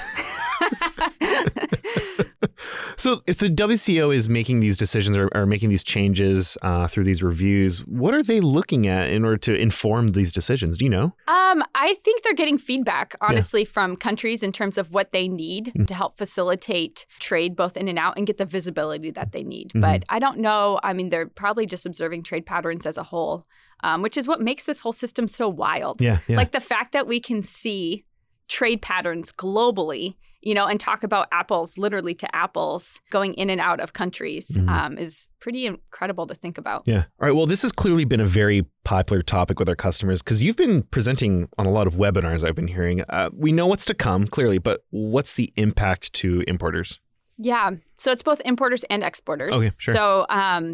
So, 2.98 3.22
if 3.28 3.38
the 3.38 3.48
WCO 3.50 4.14
is 4.14 4.28
making 4.28 4.60
these 4.60 4.76
decisions 4.76 5.16
or, 5.16 5.30
or 5.36 5.46
making 5.46 5.70
these 5.70 5.84
changes 5.84 6.58
uh, 6.64 6.88
through 6.88 7.04
these 7.04 7.22
reviews, 7.22 7.80
what 7.86 8.14
are 8.14 8.24
they 8.24 8.40
looking 8.40 8.88
at 8.88 9.10
in 9.10 9.24
order 9.24 9.38
to 9.38 9.56
inform 9.56 10.10
these 10.10 10.32
decisions? 10.32 10.78
Do 10.78 10.86
you 10.86 10.90
know? 10.90 11.14
Um, 11.28 11.64
I 11.76 11.96
think 12.04 12.24
they're 12.24 12.34
getting 12.34 12.58
feedback, 12.58 13.16
honestly, 13.22 13.66
from 13.66 13.96
countries 13.96 14.42
in 14.42 14.52
terms 14.52 14.78
of 14.78 14.92
what 14.92 15.12
they 15.12 15.28
need 15.28 15.72
Mm. 15.78 15.86
to 15.88 15.94
help 15.94 16.18
facilitate 16.18 17.06
trade 17.20 17.56
both 17.56 17.78
in 17.78 17.88
and 17.88 18.00
out 18.00 18.18
and 18.18 18.26
get 18.26 18.38
the 18.38 18.46
visibility 18.46 19.12
that 19.12 19.32
they 19.32 19.44
need. 19.44 19.70
Mm-hmm. 19.70 19.82
But 19.82 20.04
I 20.10 20.18
don't 20.20 20.40
know. 20.40 20.80
I 20.84 20.94
mean, 20.94 21.10
they're 21.10 21.28
probably 21.28 21.66
just 21.66 21.86
observing 21.86 22.24
trade 22.24 22.46
patterns 22.46 22.86
as 22.86 22.98
a 22.98 23.04
whole, 23.04 23.46
um, 23.84 24.02
which 24.02 24.18
is 24.18 24.28
what 24.28 24.42
makes 24.42 24.66
this 24.66 24.82
whole 24.82 24.94
system 24.94 25.28
so 25.28 25.48
wild. 25.48 26.02
Yeah, 26.02 26.20
yeah. 26.28 26.38
Like 26.38 26.52
the 26.52 26.60
fact 26.60 26.94
that 26.94 27.06
we 27.06 27.20
can 27.20 27.44
see 27.44 28.02
trade 28.48 28.82
patterns 28.82 29.32
globally, 29.32 30.16
you 30.48 30.54
know, 30.54 30.66
and 30.66 30.80
talk 30.80 31.04
about 31.04 31.28
apples 31.34 31.78
literally 31.78 32.14
to 32.16 32.28
apples 32.34 33.02
going 33.10 33.34
in 33.34 33.50
and 33.50 33.60
out 33.60 33.82
of 33.82 33.92
countries 33.92 34.58
Mhm. 34.58 34.70
um, 34.70 34.98
is 34.98 35.28
pretty 35.42 35.66
incredible 35.66 36.26
to 36.26 36.34
think 36.34 36.58
about. 36.58 36.84
Yeah. 36.86 37.04
All 37.20 37.28
right. 37.28 37.36
Well, 37.36 37.48
this 37.48 37.64
has 37.64 37.74
clearly 37.74 38.06
been 38.06 38.22
a 38.22 38.26
very 38.26 38.66
popular 38.86 39.22
topic 39.22 39.60
with 39.60 39.68
our 39.68 39.76
customers 39.76 40.22
because 40.22 40.42
you've 40.42 40.56
been 40.56 40.84
presenting 40.84 41.50
on 41.58 41.66
a 41.66 41.70
lot 41.70 41.86
of 41.86 41.96
webinars 41.96 42.48
I've 42.48 42.56
been 42.56 42.70
hearing. 42.70 43.02
Uh, 43.10 43.30
we 43.34 43.52
know 43.52 43.68
what's 43.68 43.84
to 43.86 43.94
come, 43.94 44.26
clearly, 44.26 44.58
but 44.58 44.86
what's 44.90 45.34
the 45.34 45.52
impact 45.58 46.14
to 46.22 46.46
importers? 46.48 47.02
Yeah. 47.38 47.72
So 47.98 48.12
it's 48.14 48.24
both 48.24 48.42
importers 48.46 48.84
and 48.90 49.04
exporters. 49.04 49.54
Okay, 49.58 49.72
sure. 49.78 49.94
So 49.94 50.26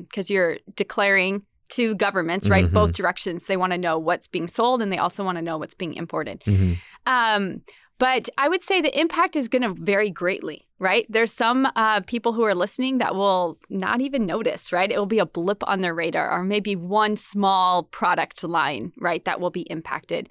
because 0.03 0.29
you're 0.29 0.57
declaring 0.75 1.43
to 1.69 1.95
governments, 1.95 2.47
right? 2.47 2.65
Mhm. 2.65 2.73
Both 2.73 2.91
directions. 2.93 3.47
They 3.47 3.57
want 3.57 3.71
to 3.73 3.79
know 3.79 3.97
what's 3.97 4.27
being 4.27 4.47
sold 4.47 4.83
and 4.83 4.91
they 4.91 4.99
also 4.99 5.23
want 5.23 5.37
to 5.39 5.41
know 5.41 5.57
what's 5.57 5.73
being 5.73 5.95
imported. 5.95 6.41
Mhm. 6.45 6.77
Um, 7.07 7.61
but 7.99 8.29
I 8.37 8.49
would 8.49 8.63
say 8.63 8.81
the 8.81 8.97
impact 8.99 9.35
is 9.35 9.47
going 9.47 9.61
to 9.61 9.73
vary 9.73 10.09
greatly, 10.09 10.67
right? 10.79 11.05
There's 11.09 11.31
some 11.31 11.67
uh, 11.75 12.01
people 12.01 12.33
who 12.33 12.43
are 12.43 12.55
listening 12.55 12.97
that 12.97 13.15
will 13.15 13.59
not 13.69 14.01
even 14.01 14.25
notice, 14.25 14.71
right? 14.71 14.91
It 14.91 14.97
will 14.97 15.05
be 15.05 15.19
a 15.19 15.25
blip 15.25 15.63
on 15.67 15.81
their 15.81 15.93
radar 15.93 16.31
or 16.31 16.43
maybe 16.43 16.75
one 16.75 17.15
small 17.15 17.83
product 17.83 18.43
line, 18.43 18.91
right? 18.99 19.23
That 19.25 19.39
will 19.39 19.51
be 19.51 19.61
impacted. 19.61 20.29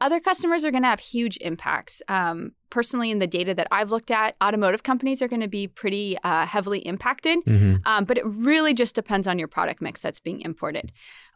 Other 0.00 0.20
customers 0.20 0.64
are 0.64 0.70
going 0.70 0.82
to 0.82 0.88
have 0.88 1.00
huge 1.00 1.38
impacts. 1.40 2.02
Um, 2.08 2.52
personally, 2.68 3.10
in 3.10 3.20
the 3.20 3.26
data 3.26 3.54
that 3.54 3.68
I've 3.70 3.90
looked 3.90 4.10
at, 4.10 4.36
automotive 4.42 4.82
companies 4.82 5.22
are 5.22 5.28
going 5.28 5.40
to 5.40 5.48
be 5.48 5.68
pretty 5.68 6.18
uh, 6.24 6.46
heavily 6.46 6.80
impacted. 6.80 7.38
Mm-hmm. 7.46 7.76
Um, 7.86 8.04
but 8.04 8.18
it 8.18 8.24
really 8.26 8.74
just 8.74 8.94
depends 8.94 9.26
on 9.26 9.38
your 9.38 9.48
product 9.48 9.80
mix 9.80 10.02
that's 10.02 10.20
being 10.20 10.40
imported 10.40 10.92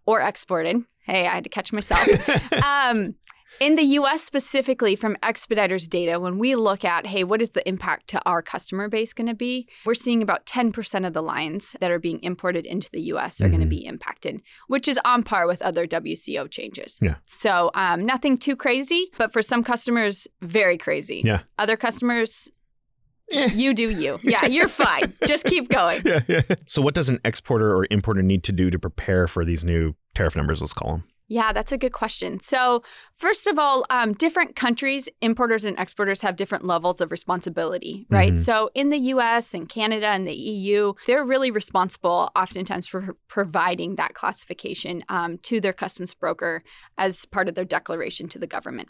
or 0.07 0.21
exported. 0.21 0.83
Hey, 1.03 1.27
I 1.27 1.37
had 1.37 1.45
to 1.45 1.51
catch 1.51 1.73
myself. 1.73 2.07
um, 2.65 3.15
in 3.61 3.75
the 3.75 3.83
US 3.83 4.23
specifically, 4.23 4.97
from 4.97 5.17
Expeditors 5.23 5.89
data, 5.89 6.21
when 6.21 6.39
we 6.39 6.55
look 6.55 6.85
at, 6.85 7.07
hey, 7.07 7.25
what 7.25 7.43
is 7.43 7.51
the 7.51 7.67
impact 7.69 8.09
to 8.09 8.23
our 8.25 8.43
customer 8.43 8.89
base 8.89 9.13
going 9.13 9.27
to 9.27 9.35
be? 9.35 9.69
We're 9.85 9.95
seeing 9.95 10.23
about 10.23 10.47
10% 10.47 11.07
of 11.07 11.13
the 11.13 11.23
lines 11.23 11.77
that 11.81 11.91
are 11.91 11.99
being 11.99 12.23
imported 12.23 12.67
into 12.67 12.91
the 12.91 13.01
US 13.13 13.41
are 13.41 13.45
mm-hmm. 13.45 13.53
going 13.53 13.61
to 13.63 13.67
be 13.67 13.85
impacted, 13.85 14.43
which 14.69 14.89
is 14.89 14.99
on 15.05 15.23
par 15.23 15.47
with 15.47 15.63
other 15.63 15.87
WCO 15.87 16.51
changes. 16.51 16.99
Yeah. 17.01 17.17
So 17.25 17.71
um, 17.75 18.05
nothing 18.05 18.37
too 18.37 18.57
crazy, 18.57 19.11
but 19.19 19.33
for 19.33 19.43
some 19.43 19.63
customers, 19.63 20.29
very 20.41 20.79
crazy. 20.79 21.23
Yeah. 21.25 21.41
Other 21.59 21.77
customers, 21.77 22.49
Eh. 23.31 23.51
You 23.55 23.75
do 23.75 23.91
you. 23.91 24.17
Yeah, 24.23 24.47
you're 24.47 24.69
fine. 24.69 25.13
Just 25.27 25.45
keep 25.45 25.69
going. 25.69 26.01
Yeah, 26.05 26.21
yeah. 26.29 26.41
So, 26.67 26.81
what 26.81 26.95
does 26.95 27.09
an 27.09 27.21
exporter 27.25 27.77
or 27.77 27.87
importer 27.91 28.23
need 28.23 28.43
to 28.45 28.53
do 28.53 28.71
to 28.71 28.79
prepare 28.79 29.29
for 29.29 29.45
these 29.45 29.65
new 29.65 29.95
tariff 30.15 30.35
numbers, 30.35 30.61
let's 30.61 30.73
call 30.73 30.93
them? 30.93 31.05
Yeah, 31.29 31.53
that's 31.53 31.73
a 31.73 31.79
good 31.79 31.93
question. 31.93 32.41
So, 32.41 32.83
first 33.13 33.47
of 33.47 33.59
all, 33.59 33.85
um, 33.91 34.15
different 34.15 34.57
countries, 34.57 35.11
importers 35.21 35.67
and 35.67 35.79
exporters 35.79 36.23
have 36.23 36.37
different 36.37 36.65
levels 36.65 37.03
of 37.03 37.11
responsibility, 37.11 38.07
right? 38.09 38.33
Mm-hmm. 38.33 38.43
So, 38.43 38.71
in 38.75 38.89
the 38.89 38.97
US 38.97 39.53
and 39.53 39.69
Canada 39.69 40.07
and 40.07 40.27
the 40.27 40.35
EU, 40.35 40.95
they're 41.07 41.25
really 41.25 41.51
responsible 41.51 42.31
oftentimes 42.35 42.87
for 42.87 43.15
providing 43.29 43.97
that 43.97 44.15
classification 44.15 45.03
um, 45.11 45.37
to 45.39 45.61
their 45.61 45.75
customs 45.75 46.15
broker 46.15 46.63
as 46.97 47.27
part 47.27 47.47
of 47.47 47.55
their 47.55 47.65
declaration 47.67 48.27
to 48.31 48.39
the 48.39 48.47
government. 48.47 48.89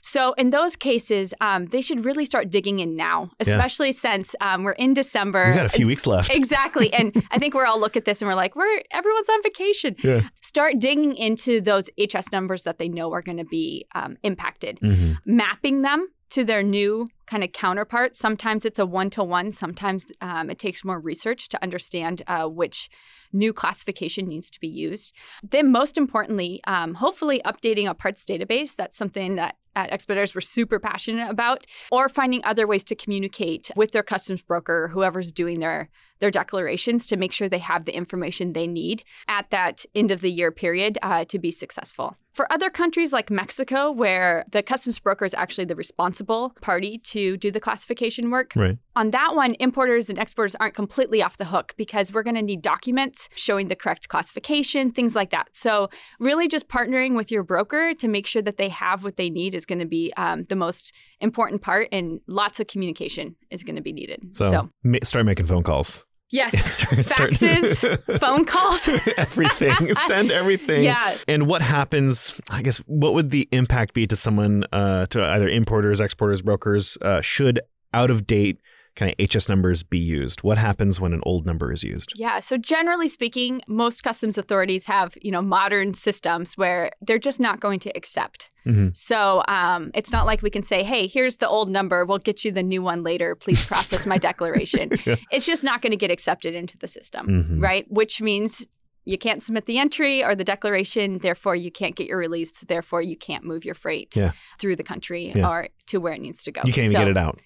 So, 0.00 0.32
in 0.34 0.50
those 0.50 0.76
cases, 0.76 1.34
um, 1.40 1.66
they 1.66 1.80
should 1.80 2.04
really 2.04 2.24
start 2.24 2.50
digging 2.50 2.78
in 2.78 2.94
now, 2.94 3.30
especially 3.40 3.88
yeah. 3.88 3.94
since 3.94 4.36
um, 4.40 4.62
we're 4.62 4.72
in 4.72 4.94
December. 4.94 5.46
We've 5.46 5.56
got 5.56 5.66
a 5.66 5.70
few 5.70 5.88
weeks 5.88 6.06
left. 6.06 6.30
exactly. 6.34 6.92
And 6.92 7.26
I 7.32 7.40
think 7.40 7.54
we're 7.54 7.66
all 7.66 7.80
look 7.80 7.96
at 7.96 8.04
this 8.04 8.22
and 8.22 8.28
we're 8.28 8.36
like, 8.36 8.54
we're 8.54 8.82
everyone's 8.92 9.28
on 9.28 9.42
vacation. 9.42 9.96
Yeah. 10.04 10.28
Start 10.40 10.78
digging 10.78 11.16
into 11.16 11.60
those 11.60 11.79
those 11.80 11.90
HS 11.98 12.32
numbers 12.32 12.64
that 12.64 12.78
they 12.78 12.88
know 12.88 13.12
are 13.12 13.22
going 13.22 13.38
to 13.38 13.44
be 13.44 13.86
um, 13.94 14.16
impacted, 14.22 14.78
mm-hmm. 14.80 15.12
mapping 15.24 15.82
them 15.82 16.08
to 16.30 16.44
their 16.44 16.62
new 16.62 17.08
kind 17.26 17.44
of 17.44 17.52
counterparts. 17.52 18.18
Sometimes 18.18 18.64
it's 18.64 18.78
a 18.78 18.86
one 18.86 19.10
to 19.10 19.22
one, 19.22 19.52
sometimes 19.52 20.06
um, 20.20 20.50
it 20.50 20.58
takes 20.58 20.84
more 20.84 20.98
research 20.98 21.48
to 21.50 21.62
understand 21.62 22.22
uh, 22.26 22.46
which 22.46 22.88
new 23.32 23.52
classification 23.52 24.26
needs 24.26 24.50
to 24.50 24.60
be 24.60 24.68
used. 24.68 25.14
Then, 25.42 25.70
most 25.70 25.96
importantly, 25.96 26.60
um, 26.66 26.94
hopefully 26.94 27.40
updating 27.44 27.88
a 27.88 27.94
parts 27.94 28.24
database. 28.24 28.74
That's 28.74 28.98
something 28.98 29.36
that 29.36 29.56
at 29.76 29.92
Expeditors 29.92 30.34
we're 30.34 30.40
super 30.40 30.80
passionate 30.80 31.30
about, 31.30 31.64
or 31.92 32.08
finding 32.08 32.44
other 32.44 32.66
ways 32.66 32.82
to 32.84 32.96
communicate 32.96 33.70
with 33.76 33.92
their 33.92 34.02
customs 34.02 34.42
broker, 34.42 34.88
whoever's 34.88 35.30
doing 35.30 35.60
their 35.60 35.88
their 36.18 36.30
declarations, 36.30 37.06
to 37.06 37.16
make 37.16 37.32
sure 37.32 37.48
they 37.48 37.58
have 37.58 37.84
the 37.84 37.96
information 37.96 38.52
they 38.52 38.66
need 38.66 39.02
at 39.28 39.50
that 39.50 39.84
end 39.94 40.10
of 40.10 40.20
the 40.20 40.32
year 40.32 40.50
period 40.50 40.98
uh, 41.02 41.24
to 41.24 41.38
be 41.38 41.52
successful. 41.52 42.16
For 42.32 42.50
other 42.52 42.70
countries 42.70 43.12
like 43.12 43.28
Mexico, 43.30 43.90
where 43.90 44.44
the 44.50 44.62
customs 44.62 44.98
broker 45.00 45.24
is 45.24 45.34
actually 45.34 45.64
the 45.64 45.74
responsible 45.74 46.54
party 46.60 46.98
to 46.98 47.36
do 47.36 47.50
the 47.50 47.58
classification 47.58 48.30
work, 48.30 48.52
right. 48.54 48.78
on 48.94 49.10
that 49.10 49.34
one, 49.34 49.54
importers 49.58 50.08
and 50.08 50.18
exporters 50.18 50.54
aren't 50.60 50.74
completely 50.74 51.22
off 51.22 51.36
the 51.38 51.46
hook 51.46 51.74
because 51.76 52.12
we're 52.12 52.22
going 52.22 52.36
to 52.36 52.42
need 52.42 52.62
documents 52.62 53.28
showing 53.34 53.66
the 53.66 53.74
correct 53.74 54.08
classification, 54.08 54.92
things 54.92 55.16
like 55.16 55.30
that. 55.30 55.48
So, 55.52 55.88
really, 56.20 56.46
just 56.46 56.68
partnering 56.68 57.16
with 57.16 57.32
your 57.32 57.42
broker 57.42 57.94
to 57.94 58.08
make 58.08 58.26
sure 58.28 58.42
that 58.42 58.58
they 58.58 58.68
have 58.68 59.02
what 59.02 59.16
they 59.16 59.28
need 59.28 59.54
is 59.54 59.66
going 59.66 59.80
to 59.80 59.86
be 59.86 60.12
um, 60.16 60.44
the 60.44 60.56
most 60.56 60.94
important 61.20 61.62
part, 61.62 61.88
and 61.90 62.20
lots 62.28 62.60
of 62.60 62.68
communication 62.68 63.34
is 63.50 63.64
going 63.64 63.76
to 63.76 63.82
be 63.82 63.92
needed. 63.92 64.36
So, 64.36 64.50
so. 64.50 64.70
Ma- 64.84 64.98
start 65.02 65.26
making 65.26 65.46
phone 65.46 65.64
calls. 65.64 66.06
Yes. 66.30 66.78
start, 67.06 67.32
Faxes, 67.32 68.18
phone 68.20 68.44
calls, 68.44 68.88
everything. 69.16 69.94
Send 69.96 70.30
everything. 70.30 70.82
Yeah. 70.84 71.16
And 71.26 71.46
what 71.46 71.62
happens? 71.62 72.40
I 72.50 72.62
guess 72.62 72.78
what 72.86 73.14
would 73.14 73.30
the 73.30 73.48
impact 73.50 73.94
be 73.94 74.06
to 74.06 74.16
someone, 74.16 74.64
uh, 74.72 75.06
to 75.06 75.22
either 75.24 75.48
importers, 75.48 76.00
exporters, 76.00 76.42
brokers, 76.42 76.96
uh, 77.02 77.20
should 77.20 77.60
out 77.92 78.10
of 78.10 78.26
date 78.26 78.60
kind 78.96 79.14
of 79.18 79.30
HS 79.30 79.48
numbers 79.48 79.82
be 79.82 79.98
used? 79.98 80.42
What 80.42 80.58
happens 80.58 81.00
when 81.00 81.12
an 81.12 81.20
old 81.24 81.46
number 81.46 81.72
is 81.72 81.82
used? 81.82 82.12
Yeah, 82.16 82.40
so 82.40 82.56
generally 82.56 83.08
speaking, 83.08 83.62
most 83.66 84.02
customs 84.02 84.38
authorities 84.38 84.86
have, 84.86 85.16
you 85.22 85.30
know, 85.32 85.42
modern 85.42 85.94
systems 85.94 86.54
where 86.54 86.92
they're 87.00 87.18
just 87.18 87.40
not 87.40 87.60
going 87.60 87.80
to 87.80 87.96
accept. 87.96 88.49
Mm-hmm. 88.66 88.88
So 88.94 89.42
um, 89.48 89.90
it's 89.94 90.12
not 90.12 90.26
like 90.26 90.42
we 90.42 90.50
can 90.50 90.62
say, 90.62 90.82
hey, 90.82 91.06
here's 91.06 91.36
the 91.36 91.48
old 91.48 91.70
number. 91.70 92.04
We'll 92.04 92.18
get 92.18 92.44
you 92.44 92.52
the 92.52 92.62
new 92.62 92.82
one 92.82 93.02
later. 93.02 93.34
Please 93.34 93.64
process 93.64 94.06
my 94.06 94.18
declaration. 94.28 94.90
yeah. 95.04 95.16
It's 95.30 95.46
just 95.46 95.64
not 95.64 95.82
going 95.82 95.92
to 95.92 95.96
get 95.96 96.10
accepted 96.10 96.54
into 96.54 96.78
the 96.78 96.88
system, 96.88 97.26
mm-hmm. 97.26 97.60
right? 97.60 97.86
Which 97.90 98.20
means 98.20 98.66
you 99.04 99.18
can't 99.18 99.42
submit 99.42 99.64
the 99.64 99.78
entry 99.78 100.22
or 100.22 100.34
the 100.34 100.44
declaration, 100.44 101.18
therefore 101.18 101.56
you 101.56 101.70
can't 101.70 101.96
get 101.96 102.06
your 102.06 102.18
release, 102.18 102.52
therefore 102.52 103.02
you 103.02 103.16
can't 103.16 103.44
move 103.44 103.64
your 103.64 103.74
freight 103.74 104.14
yeah. 104.14 104.32
through 104.58 104.76
the 104.76 104.82
country 104.82 105.32
yeah. 105.34 105.48
or 105.48 105.68
to 105.86 105.98
where 105.98 106.12
it 106.12 106.20
needs 106.20 106.42
to 106.44 106.52
go. 106.52 106.60
You 106.64 106.72
can't 106.72 106.84
even 106.86 106.92
so, 106.92 106.98
get 106.98 107.08
it 107.08 107.16
out 107.16 107.40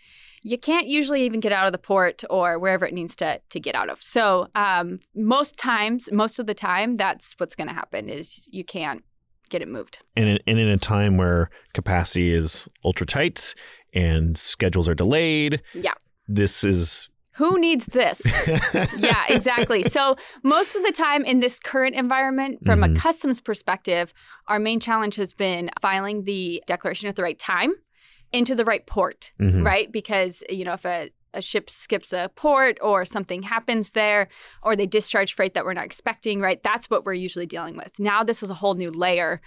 you 0.45 0.59
can't 0.59 0.87
usually 0.87 1.25
even 1.25 1.41
get 1.41 1.53
out 1.53 1.67
of 1.67 1.73
the 1.73 1.79
port 1.79 2.23
or 2.29 2.59
wherever 2.59 2.85
it 2.87 2.93
needs 2.93 3.17
to 3.17 3.41
to 3.49 3.59
get 3.59 3.75
out 3.75 3.89
of. 3.89 4.01
So 4.03 4.49
um, 4.55 5.01
most 5.17 5.57
times, 5.57 6.11
most 6.13 6.39
of 6.39 6.47
the 6.47 6.55
time, 6.55 6.97
that's 6.97 7.35
what's 7.39 7.57
going 7.57 7.69
to 7.69 7.75
happen 7.75 8.09
is 8.09 8.47
you 8.53 8.63
can't 8.63 9.03
get 9.49 9.63
it 9.63 9.69
moved. 9.69 10.01
And 10.17 10.29
in, 10.29 10.39
and 10.47 10.59
in 10.59 10.69
a 10.69 10.77
time 10.77 11.17
where 11.17 11.51
capacity 11.73 12.33
is 12.33 12.69
ultra 12.85 13.07
tight 13.07 13.55
and 13.93 14.37
schedules 14.37 14.89
are 14.89 14.95
delayed, 14.95 15.63
yeah, 15.75 15.95
this 16.27 16.65
is 16.65 17.09
who 17.35 17.59
needs 17.59 17.87
this? 17.87 18.25
yeah, 18.97 19.25
exactly. 19.29 19.83
So, 19.83 20.17
most 20.45 20.77
of 20.77 20.85
the 20.85 20.93
time 20.93 21.25
in 21.25 21.41
this 21.41 21.59
current 21.59 21.97
environment, 21.97 22.65
from 22.65 22.81
mm-hmm. 22.81 22.95
a 22.95 22.99
customs 22.99 23.41
perspective, 23.41 24.15
our 24.47 24.61
main 24.61 24.79
challenge 24.79 25.17
has 25.17 25.33
been 25.33 25.69
filing 25.81 26.25
the 26.25 26.63
declaration 26.67 27.09
at 27.09 27.17
the 27.17 27.25
right 27.25 27.39
time 27.39 27.75
into 28.33 28.55
the 28.55 28.65
right 28.65 28.87
port, 28.87 29.33
mm-hmm. 29.41 29.65
right? 29.65 29.91
Because, 29.91 30.45
you 30.49 30.65
know, 30.65 30.75
if 30.75 30.85
a, 30.85 31.11
a 31.35 31.43
ship 31.43 31.69
skips 31.69 32.13
a 32.13 32.31
port 32.35 32.79
or 32.81 33.05
something 33.05 33.43
happens 33.43 33.91
there 33.91 34.29
or 34.63 34.77
they 34.77 34.87
discharge 34.87 35.35
freight 35.35 35.55
that 35.55 35.65
we're 35.65 35.75
not 35.75 35.85
expecting, 35.85 36.41
right? 36.41 36.63
That's 36.63 36.89
what 36.89 37.05
we're 37.05 37.15
usually 37.15 37.47
dealing 37.47 37.77
with. 37.77 37.99
Now, 37.99 38.23
this 38.25 38.43
is 38.43 38.51
a 38.51 38.55
whole 38.55 38.75
new 38.75 38.91
layer 38.91 39.41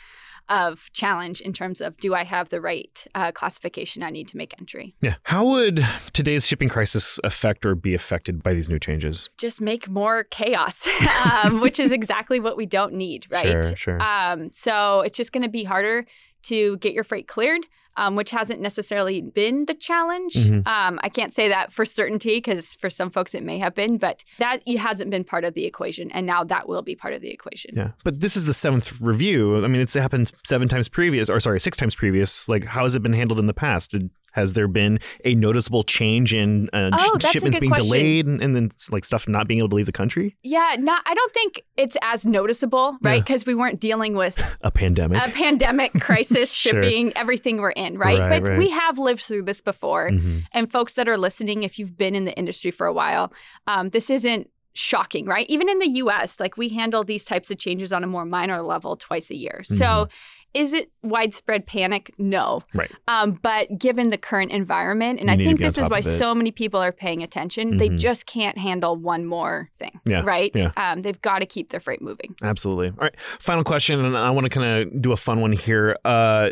of 0.49 0.89
challenge 0.93 1.41
in 1.41 1.51
terms 1.51 1.81
of 1.81 1.97
do 1.97 2.15
I 2.15 2.23
have 2.23 2.49
the 2.49 2.61
right 2.61 3.05
uh, 3.13 3.31
classification 3.31 4.03
I 4.03 4.09
need 4.09 4.27
to 4.29 4.37
make 4.37 4.53
entry? 4.59 4.95
Yeah. 5.01 5.15
How 5.23 5.45
would 5.45 5.85
today's 6.13 6.47
shipping 6.47 6.69
crisis 6.69 7.19
affect 7.23 7.65
or 7.65 7.75
be 7.75 7.93
affected 7.93 8.41
by 8.43 8.53
these 8.53 8.69
new 8.69 8.79
changes? 8.79 9.29
Just 9.37 9.61
make 9.61 9.89
more 9.89 10.23
chaos, 10.23 10.87
um, 11.43 11.61
which 11.61 11.79
is 11.79 11.91
exactly 11.91 12.39
what 12.39 12.55
we 12.55 12.65
don't 12.65 12.93
need, 12.93 13.27
right? 13.29 13.63
Sure, 13.63 13.75
sure. 13.75 14.01
Um, 14.01 14.51
so 14.51 15.01
it's 15.01 15.17
just 15.17 15.33
going 15.33 15.43
to 15.43 15.49
be 15.49 15.63
harder 15.63 16.05
to 16.43 16.77
get 16.77 16.93
your 16.93 17.03
freight 17.03 17.27
cleared 17.27 17.65
um, 17.97 18.15
which 18.15 18.31
hasn't 18.31 18.61
necessarily 18.61 19.21
been 19.21 19.65
the 19.65 19.73
challenge. 19.73 20.35
Mm-hmm. 20.35 20.67
Um, 20.67 20.99
I 21.03 21.09
can't 21.09 21.33
say 21.33 21.49
that 21.49 21.73
for 21.73 21.83
certainty 21.83 22.37
because 22.37 22.75
for 22.75 22.89
some 22.89 23.09
folks 23.09 23.35
it 23.35 23.43
may 23.43 23.57
have 23.57 23.75
been, 23.75 23.97
but 23.97 24.23
that 24.37 24.61
hasn't 24.77 25.09
been 25.09 25.23
part 25.23 25.43
of 25.43 25.53
the 25.55 25.65
equation. 25.65 26.11
And 26.11 26.25
now 26.25 26.43
that 26.45 26.69
will 26.69 26.83
be 26.83 26.95
part 26.95 27.13
of 27.13 27.21
the 27.21 27.31
equation. 27.31 27.71
Yeah. 27.75 27.91
But 28.03 28.19
this 28.19 28.37
is 28.37 28.45
the 28.45 28.53
seventh 28.53 29.01
review. 29.01 29.63
I 29.63 29.67
mean, 29.67 29.81
it's 29.81 29.95
happened 29.95 30.31
seven 30.45 30.67
times 30.67 30.87
previous, 30.87 31.29
or 31.29 31.39
sorry, 31.39 31.59
six 31.59 31.75
times 31.75 31.95
previous. 31.95 32.47
Like, 32.47 32.65
how 32.65 32.83
has 32.83 32.95
it 32.95 33.01
been 33.01 33.13
handled 33.13 33.39
in 33.39 33.47
the 33.47 33.53
past? 33.53 33.91
Did 33.91 34.11
has 34.37 34.53
there 34.53 34.67
been 34.67 34.99
a 35.25 35.33
noticeable 35.33 35.83
change 35.83 36.31
in 36.31 36.69
uh, 36.71 36.91
oh, 36.93 37.17
sh- 37.19 37.31
shipments 37.31 37.57
being 37.57 37.71
question. 37.71 37.87
delayed 37.87 38.27
and, 38.27 38.41
and, 38.41 38.55
then 38.55 38.69
like 38.91 39.03
stuff 39.03 39.27
not 39.27 39.47
being 39.47 39.59
able 39.59 39.69
to 39.69 39.75
leave 39.75 39.87
the 39.87 39.91
country? 39.91 40.37
Yeah, 40.43 40.75
not. 40.77 41.01
I 41.07 41.15
don't 41.15 41.33
think 41.33 41.63
it's 41.75 41.97
as 42.03 42.25
noticeable, 42.25 42.95
right? 43.01 43.23
Because 43.23 43.43
yeah. 43.43 43.51
we 43.51 43.55
weren't 43.55 43.79
dealing 43.79 44.13
with 44.13 44.57
a 44.61 44.69
pandemic, 44.69 45.25
a 45.25 45.31
pandemic 45.31 45.91
crisis, 45.93 46.53
shipping, 46.67 47.07
sure. 47.07 47.13
everything 47.15 47.57
we're 47.57 47.71
in, 47.71 47.97
right? 47.97 48.19
right 48.19 48.43
but 48.43 48.47
right. 48.47 48.57
we 48.59 48.69
have 48.69 48.99
lived 48.99 49.21
through 49.21 49.43
this 49.43 49.59
before, 49.59 50.11
mm-hmm. 50.11 50.39
and 50.51 50.71
folks 50.71 50.93
that 50.93 51.09
are 51.09 51.17
listening, 51.17 51.63
if 51.63 51.79
you've 51.79 51.97
been 51.97 52.13
in 52.13 52.25
the 52.25 52.37
industry 52.37 52.69
for 52.69 52.85
a 52.85 52.93
while, 52.93 53.33
um, 53.65 53.89
this 53.89 54.11
isn't 54.11 54.49
shocking, 54.77 55.25
right? 55.25 55.45
Even 55.49 55.69
in 55.69 55.79
the 55.79 55.89
US, 55.89 56.39
like 56.39 56.57
we 56.57 56.69
handle 56.69 57.03
these 57.03 57.25
types 57.25 57.49
of 57.49 57.57
changes 57.57 57.91
on 57.91 58.03
a 58.03 58.07
more 58.07 58.25
minor 58.25 58.61
level 58.61 58.95
twice 58.95 59.31
a 59.31 59.35
year. 59.35 59.61
Mm-hmm. 59.63 59.75
So 59.75 60.07
is 60.53 60.73
it 60.73 60.91
widespread 61.03 61.65
panic? 61.67 62.13
No. 62.17 62.61
Right. 62.73 62.91
Um, 63.07 63.33
but 63.41 63.77
given 63.77 64.07
the 64.07 64.17
current 64.17 64.51
environment, 64.51 65.19
and 65.19 65.27
you 65.27 65.33
I 65.33 65.47
think 65.47 65.59
this 65.59 65.77
is 65.77 65.89
why 65.89 66.01
so 66.01 66.33
many 66.33 66.51
people 66.51 66.79
are 66.79 66.91
paying 66.91 67.21
attention, 67.21 67.69
mm-hmm. 67.69 67.77
they 67.77 67.89
just 67.89 68.25
can't 68.25 68.57
handle 68.57 68.95
one 68.95 69.25
more 69.25 69.69
thing. 69.75 69.99
Yeah. 70.05 70.21
Right? 70.23 70.51
Yeah. 70.55 70.71
Um, 70.77 71.01
they've 71.01 71.21
got 71.21 71.39
to 71.39 71.45
keep 71.45 71.69
their 71.69 71.79
freight 71.79 72.01
moving. 72.01 72.35
Absolutely. 72.41 72.89
All 72.89 72.95
right. 73.01 73.15
Final 73.39 73.63
question, 73.63 74.03
and 74.03 74.17
I 74.17 74.29
want 74.29 74.45
to 74.45 74.49
kind 74.49 74.81
of 74.81 75.01
do 75.01 75.11
a 75.11 75.17
fun 75.17 75.41
one 75.41 75.51
here. 75.51 75.95
Uh, 76.05 76.51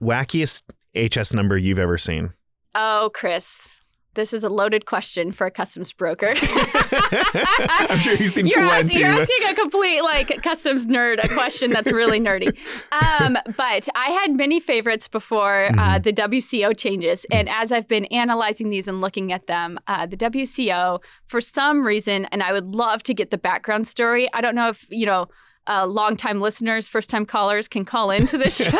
wackiest 0.00 0.62
HS 0.94 1.34
number 1.34 1.58
you've 1.58 1.78
ever 1.78 1.98
seen? 1.98 2.32
Oh, 2.74 3.10
Chris. 3.12 3.80
This 4.14 4.32
is 4.32 4.44
a 4.44 4.48
loaded 4.48 4.86
question 4.86 5.32
for 5.32 5.46
a 5.46 5.50
customs 5.50 5.92
broker. 5.92 6.34
I'm 6.40 7.98
sure 7.98 8.14
you 8.14 8.28
seem 8.28 8.46
you're, 8.46 8.64
plenty. 8.64 9.00
you're 9.00 9.08
asking 9.08 9.48
a 9.48 9.54
complete 9.54 10.02
like 10.02 10.42
customs 10.42 10.86
nerd 10.86 11.22
a 11.22 11.28
question 11.28 11.70
that's 11.70 11.90
really 11.92 12.20
nerdy. 12.20 12.56
Um, 12.92 13.36
but 13.56 13.88
I 13.94 14.10
had 14.10 14.36
many 14.36 14.60
favorites 14.60 15.08
before 15.08 15.70
uh, 15.78 15.98
the 15.98 16.12
WCO 16.12 16.76
changes, 16.76 17.26
and 17.30 17.48
as 17.48 17.72
I've 17.72 17.88
been 17.88 18.04
analyzing 18.06 18.70
these 18.70 18.88
and 18.88 19.00
looking 19.00 19.32
at 19.32 19.46
them, 19.46 19.78
uh, 19.86 20.06
the 20.06 20.16
WCO 20.16 21.02
for 21.26 21.40
some 21.40 21.84
reason, 21.84 22.26
and 22.26 22.42
I 22.42 22.52
would 22.52 22.74
love 22.74 23.02
to 23.04 23.14
get 23.14 23.30
the 23.30 23.38
background 23.38 23.88
story. 23.88 24.28
I 24.32 24.40
don't 24.40 24.54
know 24.54 24.68
if 24.68 24.86
you 24.90 25.06
know 25.06 25.28
uh, 25.66 25.86
longtime 25.86 26.40
listeners, 26.40 26.88
first 26.88 27.10
time 27.10 27.24
callers 27.24 27.68
can 27.68 27.84
call 27.84 28.10
into 28.10 28.36
this 28.38 28.56
show 28.56 28.78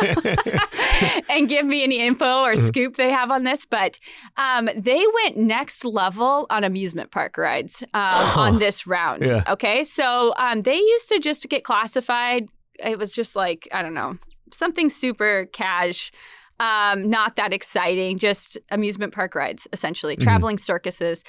and 1.29 1.49
give 1.49 1.65
me 1.65 1.83
any 1.83 1.99
info 1.99 2.41
or 2.43 2.55
scoop 2.55 2.95
they 2.95 3.11
have 3.11 3.31
on 3.31 3.43
this. 3.43 3.65
But 3.65 3.99
um, 4.37 4.69
they 4.75 5.03
went 5.23 5.37
next 5.37 5.83
level 5.83 6.45
on 6.49 6.63
amusement 6.63 7.11
park 7.11 7.37
rides 7.37 7.83
um, 7.93 8.39
on 8.39 8.59
this 8.59 8.85
round. 8.85 9.23
Yeah. 9.27 9.43
Okay. 9.47 9.83
So 9.83 10.33
um, 10.37 10.61
they 10.61 10.77
used 10.77 11.09
to 11.09 11.19
just 11.19 11.47
get 11.49 11.63
classified. 11.63 12.47
It 12.79 12.99
was 12.99 13.11
just 13.11 13.35
like, 13.35 13.67
I 13.71 13.81
don't 13.81 13.93
know, 13.93 14.17
something 14.51 14.89
super 14.89 15.45
cash. 15.51 16.11
Um, 16.59 17.09
not 17.09 17.35
that 17.35 17.51
exciting, 17.51 18.17
just 18.17 18.57
amusement 18.71 19.13
park 19.13 19.35
rides, 19.35 19.67
essentially, 19.73 20.15
traveling 20.15 20.57
circuses. 20.57 21.23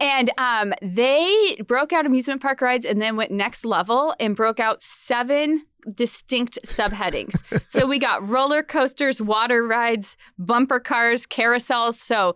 And 0.00 0.30
um, 0.36 0.74
they 0.82 1.56
broke 1.66 1.92
out 1.92 2.06
amusement 2.06 2.42
park 2.42 2.60
rides 2.60 2.84
and 2.84 3.00
then 3.00 3.14
went 3.16 3.30
next 3.30 3.64
level 3.64 4.14
and 4.18 4.34
broke 4.34 4.58
out 4.58 4.82
seven 4.82 5.64
distinct 5.94 6.58
subheadings. 6.66 7.62
so 7.68 7.86
we 7.86 7.98
got 8.00 8.26
roller 8.28 8.62
coasters, 8.64 9.20
water 9.20 9.64
rides, 9.64 10.16
bumper 10.38 10.80
cars, 10.80 11.24
carousels. 11.26 11.94
So 11.94 12.34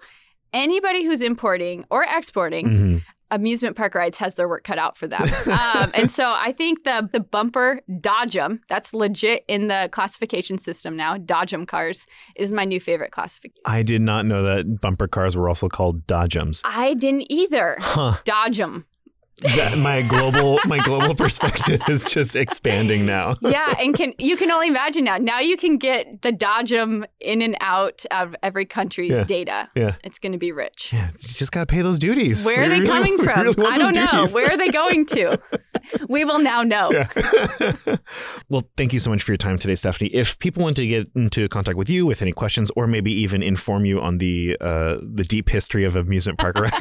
anybody 0.52 1.04
who's 1.04 1.23
importing 1.23 1.85
or 1.90 2.04
exporting 2.09 2.68
Mhm. 2.68 3.02
Amusement 3.31 3.77
park 3.77 3.95
rides 3.95 4.19
has 4.19 4.35
their 4.35 4.49
work 4.49 4.65
cut 4.65 4.79
out 4.79 4.97
for 4.97 5.07
them. 5.07 5.23
um, 5.49 5.91
and 5.95 6.11
so 6.11 6.35
I 6.37 6.53
think 6.53 6.85
the 6.85 7.09
the 7.13 7.21
bumper 7.21 7.81
Dodgem, 7.91 8.61
that's 8.69 8.95
legit 8.95 9.45
in 9.49 9.69
the 9.69 9.89
classification 9.93 10.59
system 10.59 10.97
now. 10.97 11.17
Dodgem 11.17 11.67
cars 11.67 12.07
is 12.37 12.53
my 12.53 12.65
new 12.65 12.81
favorite 12.81 13.13
classification. 13.13 13.61
I 13.65 13.83
did 13.83 14.03
not 14.03 14.27
know 14.27 14.43
that 14.43 14.81
bumper 14.81 15.09
cars 15.09 15.37
were 15.37 15.49
also 15.49 15.69
called 15.69 16.07
Dodgems. 16.07 16.63
I 16.65 16.95
didn't 16.95 17.31
either. 17.31 17.77
Huh. 17.81 18.17
Dodgem. 18.25 18.85
That, 19.42 19.78
my 19.78 20.02
global 20.02 20.59
my 20.66 20.78
global 20.78 21.14
perspective 21.25 21.80
is 21.88 22.04
just 22.04 22.35
expanding 22.37 23.07
now. 23.07 23.37
Yeah, 23.49 23.73
and 23.78 23.95
can 23.95 24.12
you 24.18 24.37
can 24.37 24.50
only 24.50 24.66
imagine 24.68 25.04
now. 25.04 25.16
Now 25.16 25.40
you 25.40 25.57
can 25.57 25.78
get 25.78 26.23
the 26.23 26.33
Dodgem 26.33 27.04
in 27.21 27.40
and 27.42 27.57
out 27.61 28.04
of 28.11 28.35
every 28.42 28.66
country's 28.66 29.16
Yeah. 29.16 29.25
data. 29.25 29.68
Yeah. 29.75 29.95
It's 30.04 30.18
going 30.18 30.33
to 30.33 30.38
be 30.38 30.50
rich. 30.52 30.90
Yeah, 30.92 31.11
you 31.12 31.28
just 31.28 31.52
got 31.52 31.61
to 31.61 31.66
pay 31.66 31.83
those 31.83 31.99
duties. 31.99 32.45
Where 32.45 32.59
are 32.61 32.62
We 32.64 32.68
they 32.68 32.75
really- 32.80 32.88
coming 32.88 33.18
from? 33.18 33.42
really 33.42 33.66
I 33.66 33.78
don't 33.78 33.95
know. 33.95 34.07
duties. 34.11 34.35
Where 34.35 34.50
are 34.50 34.57
they 34.57 34.68
going 34.71 35.07
to? 35.07 35.38
we 36.09 36.25
will 36.25 36.40
now 36.40 36.62
know. 36.62 36.90
well, 38.49 38.62
thank 38.76 38.92
you 38.92 38.99
so 38.99 39.11
much 39.11 39.23
for 39.23 39.33
your 39.33 39.37
time 39.38 39.59
today, 39.59 39.75
Stephanie. 39.75 40.11
If 40.12 40.38
people 40.38 40.62
want 40.62 40.76
to 40.76 40.87
get 40.87 41.09
into 41.14 41.49
contact 41.49 41.76
with 41.78 41.88
you 41.88 42.07
with 42.07 42.23
any 42.23 42.33
questions, 42.33 42.71
or 42.76 42.87
maybe 42.87 43.12
even 43.12 43.42
inform 43.42 43.85
you 43.85 44.00
on 44.00 44.18
the 44.18 44.57
uh, 44.61 44.97
the 45.02 45.25
deep 45.25 45.49
history 45.49 45.85
of 45.85 45.97
amusement 45.97 46.38
park 46.38 46.59
ride 46.59 46.80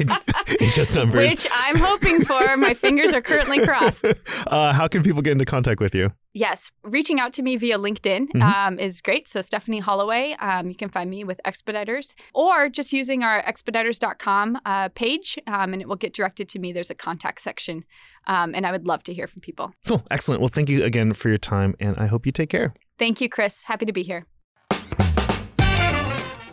in 0.60 0.70
just 0.72 0.94
numbers, 0.94 1.30
Which 1.32 1.46
I'm 1.52 1.76
hoping 1.76 2.22
for. 2.24 2.47
My 2.56 2.74
fingers 2.74 3.12
are 3.12 3.20
currently 3.20 3.60
crossed. 3.66 4.06
uh, 4.46 4.72
how 4.72 4.88
can 4.88 5.02
people 5.02 5.22
get 5.22 5.32
into 5.32 5.44
contact 5.44 5.80
with 5.80 5.94
you? 5.94 6.12
Yes, 6.34 6.70
reaching 6.84 7.18
out 7.20 7.32
to 7.34 7.42
me 7.42 7.56
via 7.56 7.78
LinkedIn 7.78 8.28
Mhm. 8.34 8.42
um, 8.42 8.78
is 8.78 9.00
great. 9.00 9.26
So, 9.28 9.40
Stephanie 9.40 9.80
Holloway, 9.80 10.36
um, 10.38 10.68
you 10.68 10.74
can 10.74 10.88
find 10.88 11.10
me 11.10 11.24
with 11.24 11.40
Expeditors 11.44 12.14
or 12.34 12.68
just 12.68 12.92
using 12.92 13.22
our 13.24 13.42
expeditors.com 13.42 14.58
uh, 14.64 14.88
page 14.90 15.38
um, 15.46 15.72
and 15.72 15.82
it 15.82 15.88
will 15.88 15.96
get 15.96 16.12
directed 16.12 16.48
to 16.50 16.58
me. 16.58 16.72
There's 16.72 16.90
a 16.90 16.94
contact 16.94 17.40
section. 17.40 17.84
Um, 18.26 18.54
and 18.54 18.66
I 18.66 18.72
would 18.72 18.86
love 18.86 19.02
to 19.04 19.14
hear 19.14 19.26
from 19.26 19.40
people. 19.40 19.72
Cool, 19.86 20.04
excellent. 20.10 20.40
Well, 20.42 20.48
thank 20.48 20.68
you 20.68 20.84
again 20.84 21.14
for 21.14 21.28
your 21.30 21.38
time, 21.38 21.74
and 21.80 21.96
I 21.96 22.06
hope 22.06 22.26
you 22.26 22.32
take 22.32 22.50
care. 22.50 22.74
Thank 22.98 23.20
you, 23.22 23.28
Chris. 23.28 23.62
Happy 23.64 23.86
to 23.86 23.92
be 23.92 24.02
here. 24.02 24.26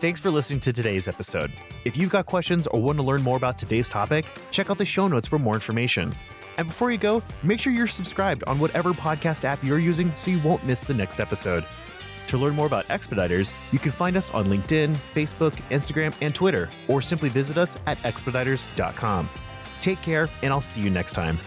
Thanks 0.06 0.20
for 0.20 0.30
listening 0.30 0.60
to 0.60 0.72
today's 0.72 1.08
episode. 1.08 1.52
If 1.84 1.98
you've 1.98 2.12
got 2.12 2.28
questions 2.28 2.68
or 2.68 2.80
want 2.80 3.00
to 3.00 3.04
learn 3.04 3.24
more 3.24 3.38
about 3.38 3.58
today's 3.58 3.90
topic, 3.90 4.28
check 4.52 4.70
out 4.70 4.78
the 4.78 4.86
show 4.86 5.08
notes 5.08 5.28
for 5.28 5.40
more 5.40 5.56
information. 5.56 6.14
And 6.60 6.68
before 6.68 6.92
you 6.92 7.00
go, 7.00 7.24
make 7.42 7.60
sure 7.60 7.74
you're 7.74 7.88
subscribed 7.88 8.44
on 8.44 8.60
whatever 8.60 8.94
podcast 8.94 9.46
app 9.46 9.64
you're 9.64 9.80
using 9.80 10.14
so 10.14 10.30
you 10.30 10.40
won't 10.42 10.64
miss 10.64 10.82
the 10.82 10.94
next 10.94 11.20
episode. 11.20 11.66
To 12.28 12.38
learn 12.38 12.54
more 12.54 12.68
about 12.68 12.88
Expeditors, 12.92 13.52
you 13.72 13.80
can 13.80 13.92
find 13.92 14.16
us 14.16 14.32
on 14.32 14.46
LinkedIn, 14.46 14.92
Facebook, 14.94 15.54
Instagram, 15.72 16.14
and 16.22 16.36
Twitter, 16.36 16.70
or 16.88 17.02
simply 17.02 17.30
visit 17.30 17.58
us 17.58 17.76
at 17.88 17.98
expeditors.com. 18.04 19.28
Take 19.80 20.04
care, 20.04 20.30
and 20.44 20.54
I'll 20.54 20.62
see 20.62 20.82
you 20.82 20.92
next 20.92 21.14
time. 21.14 21.40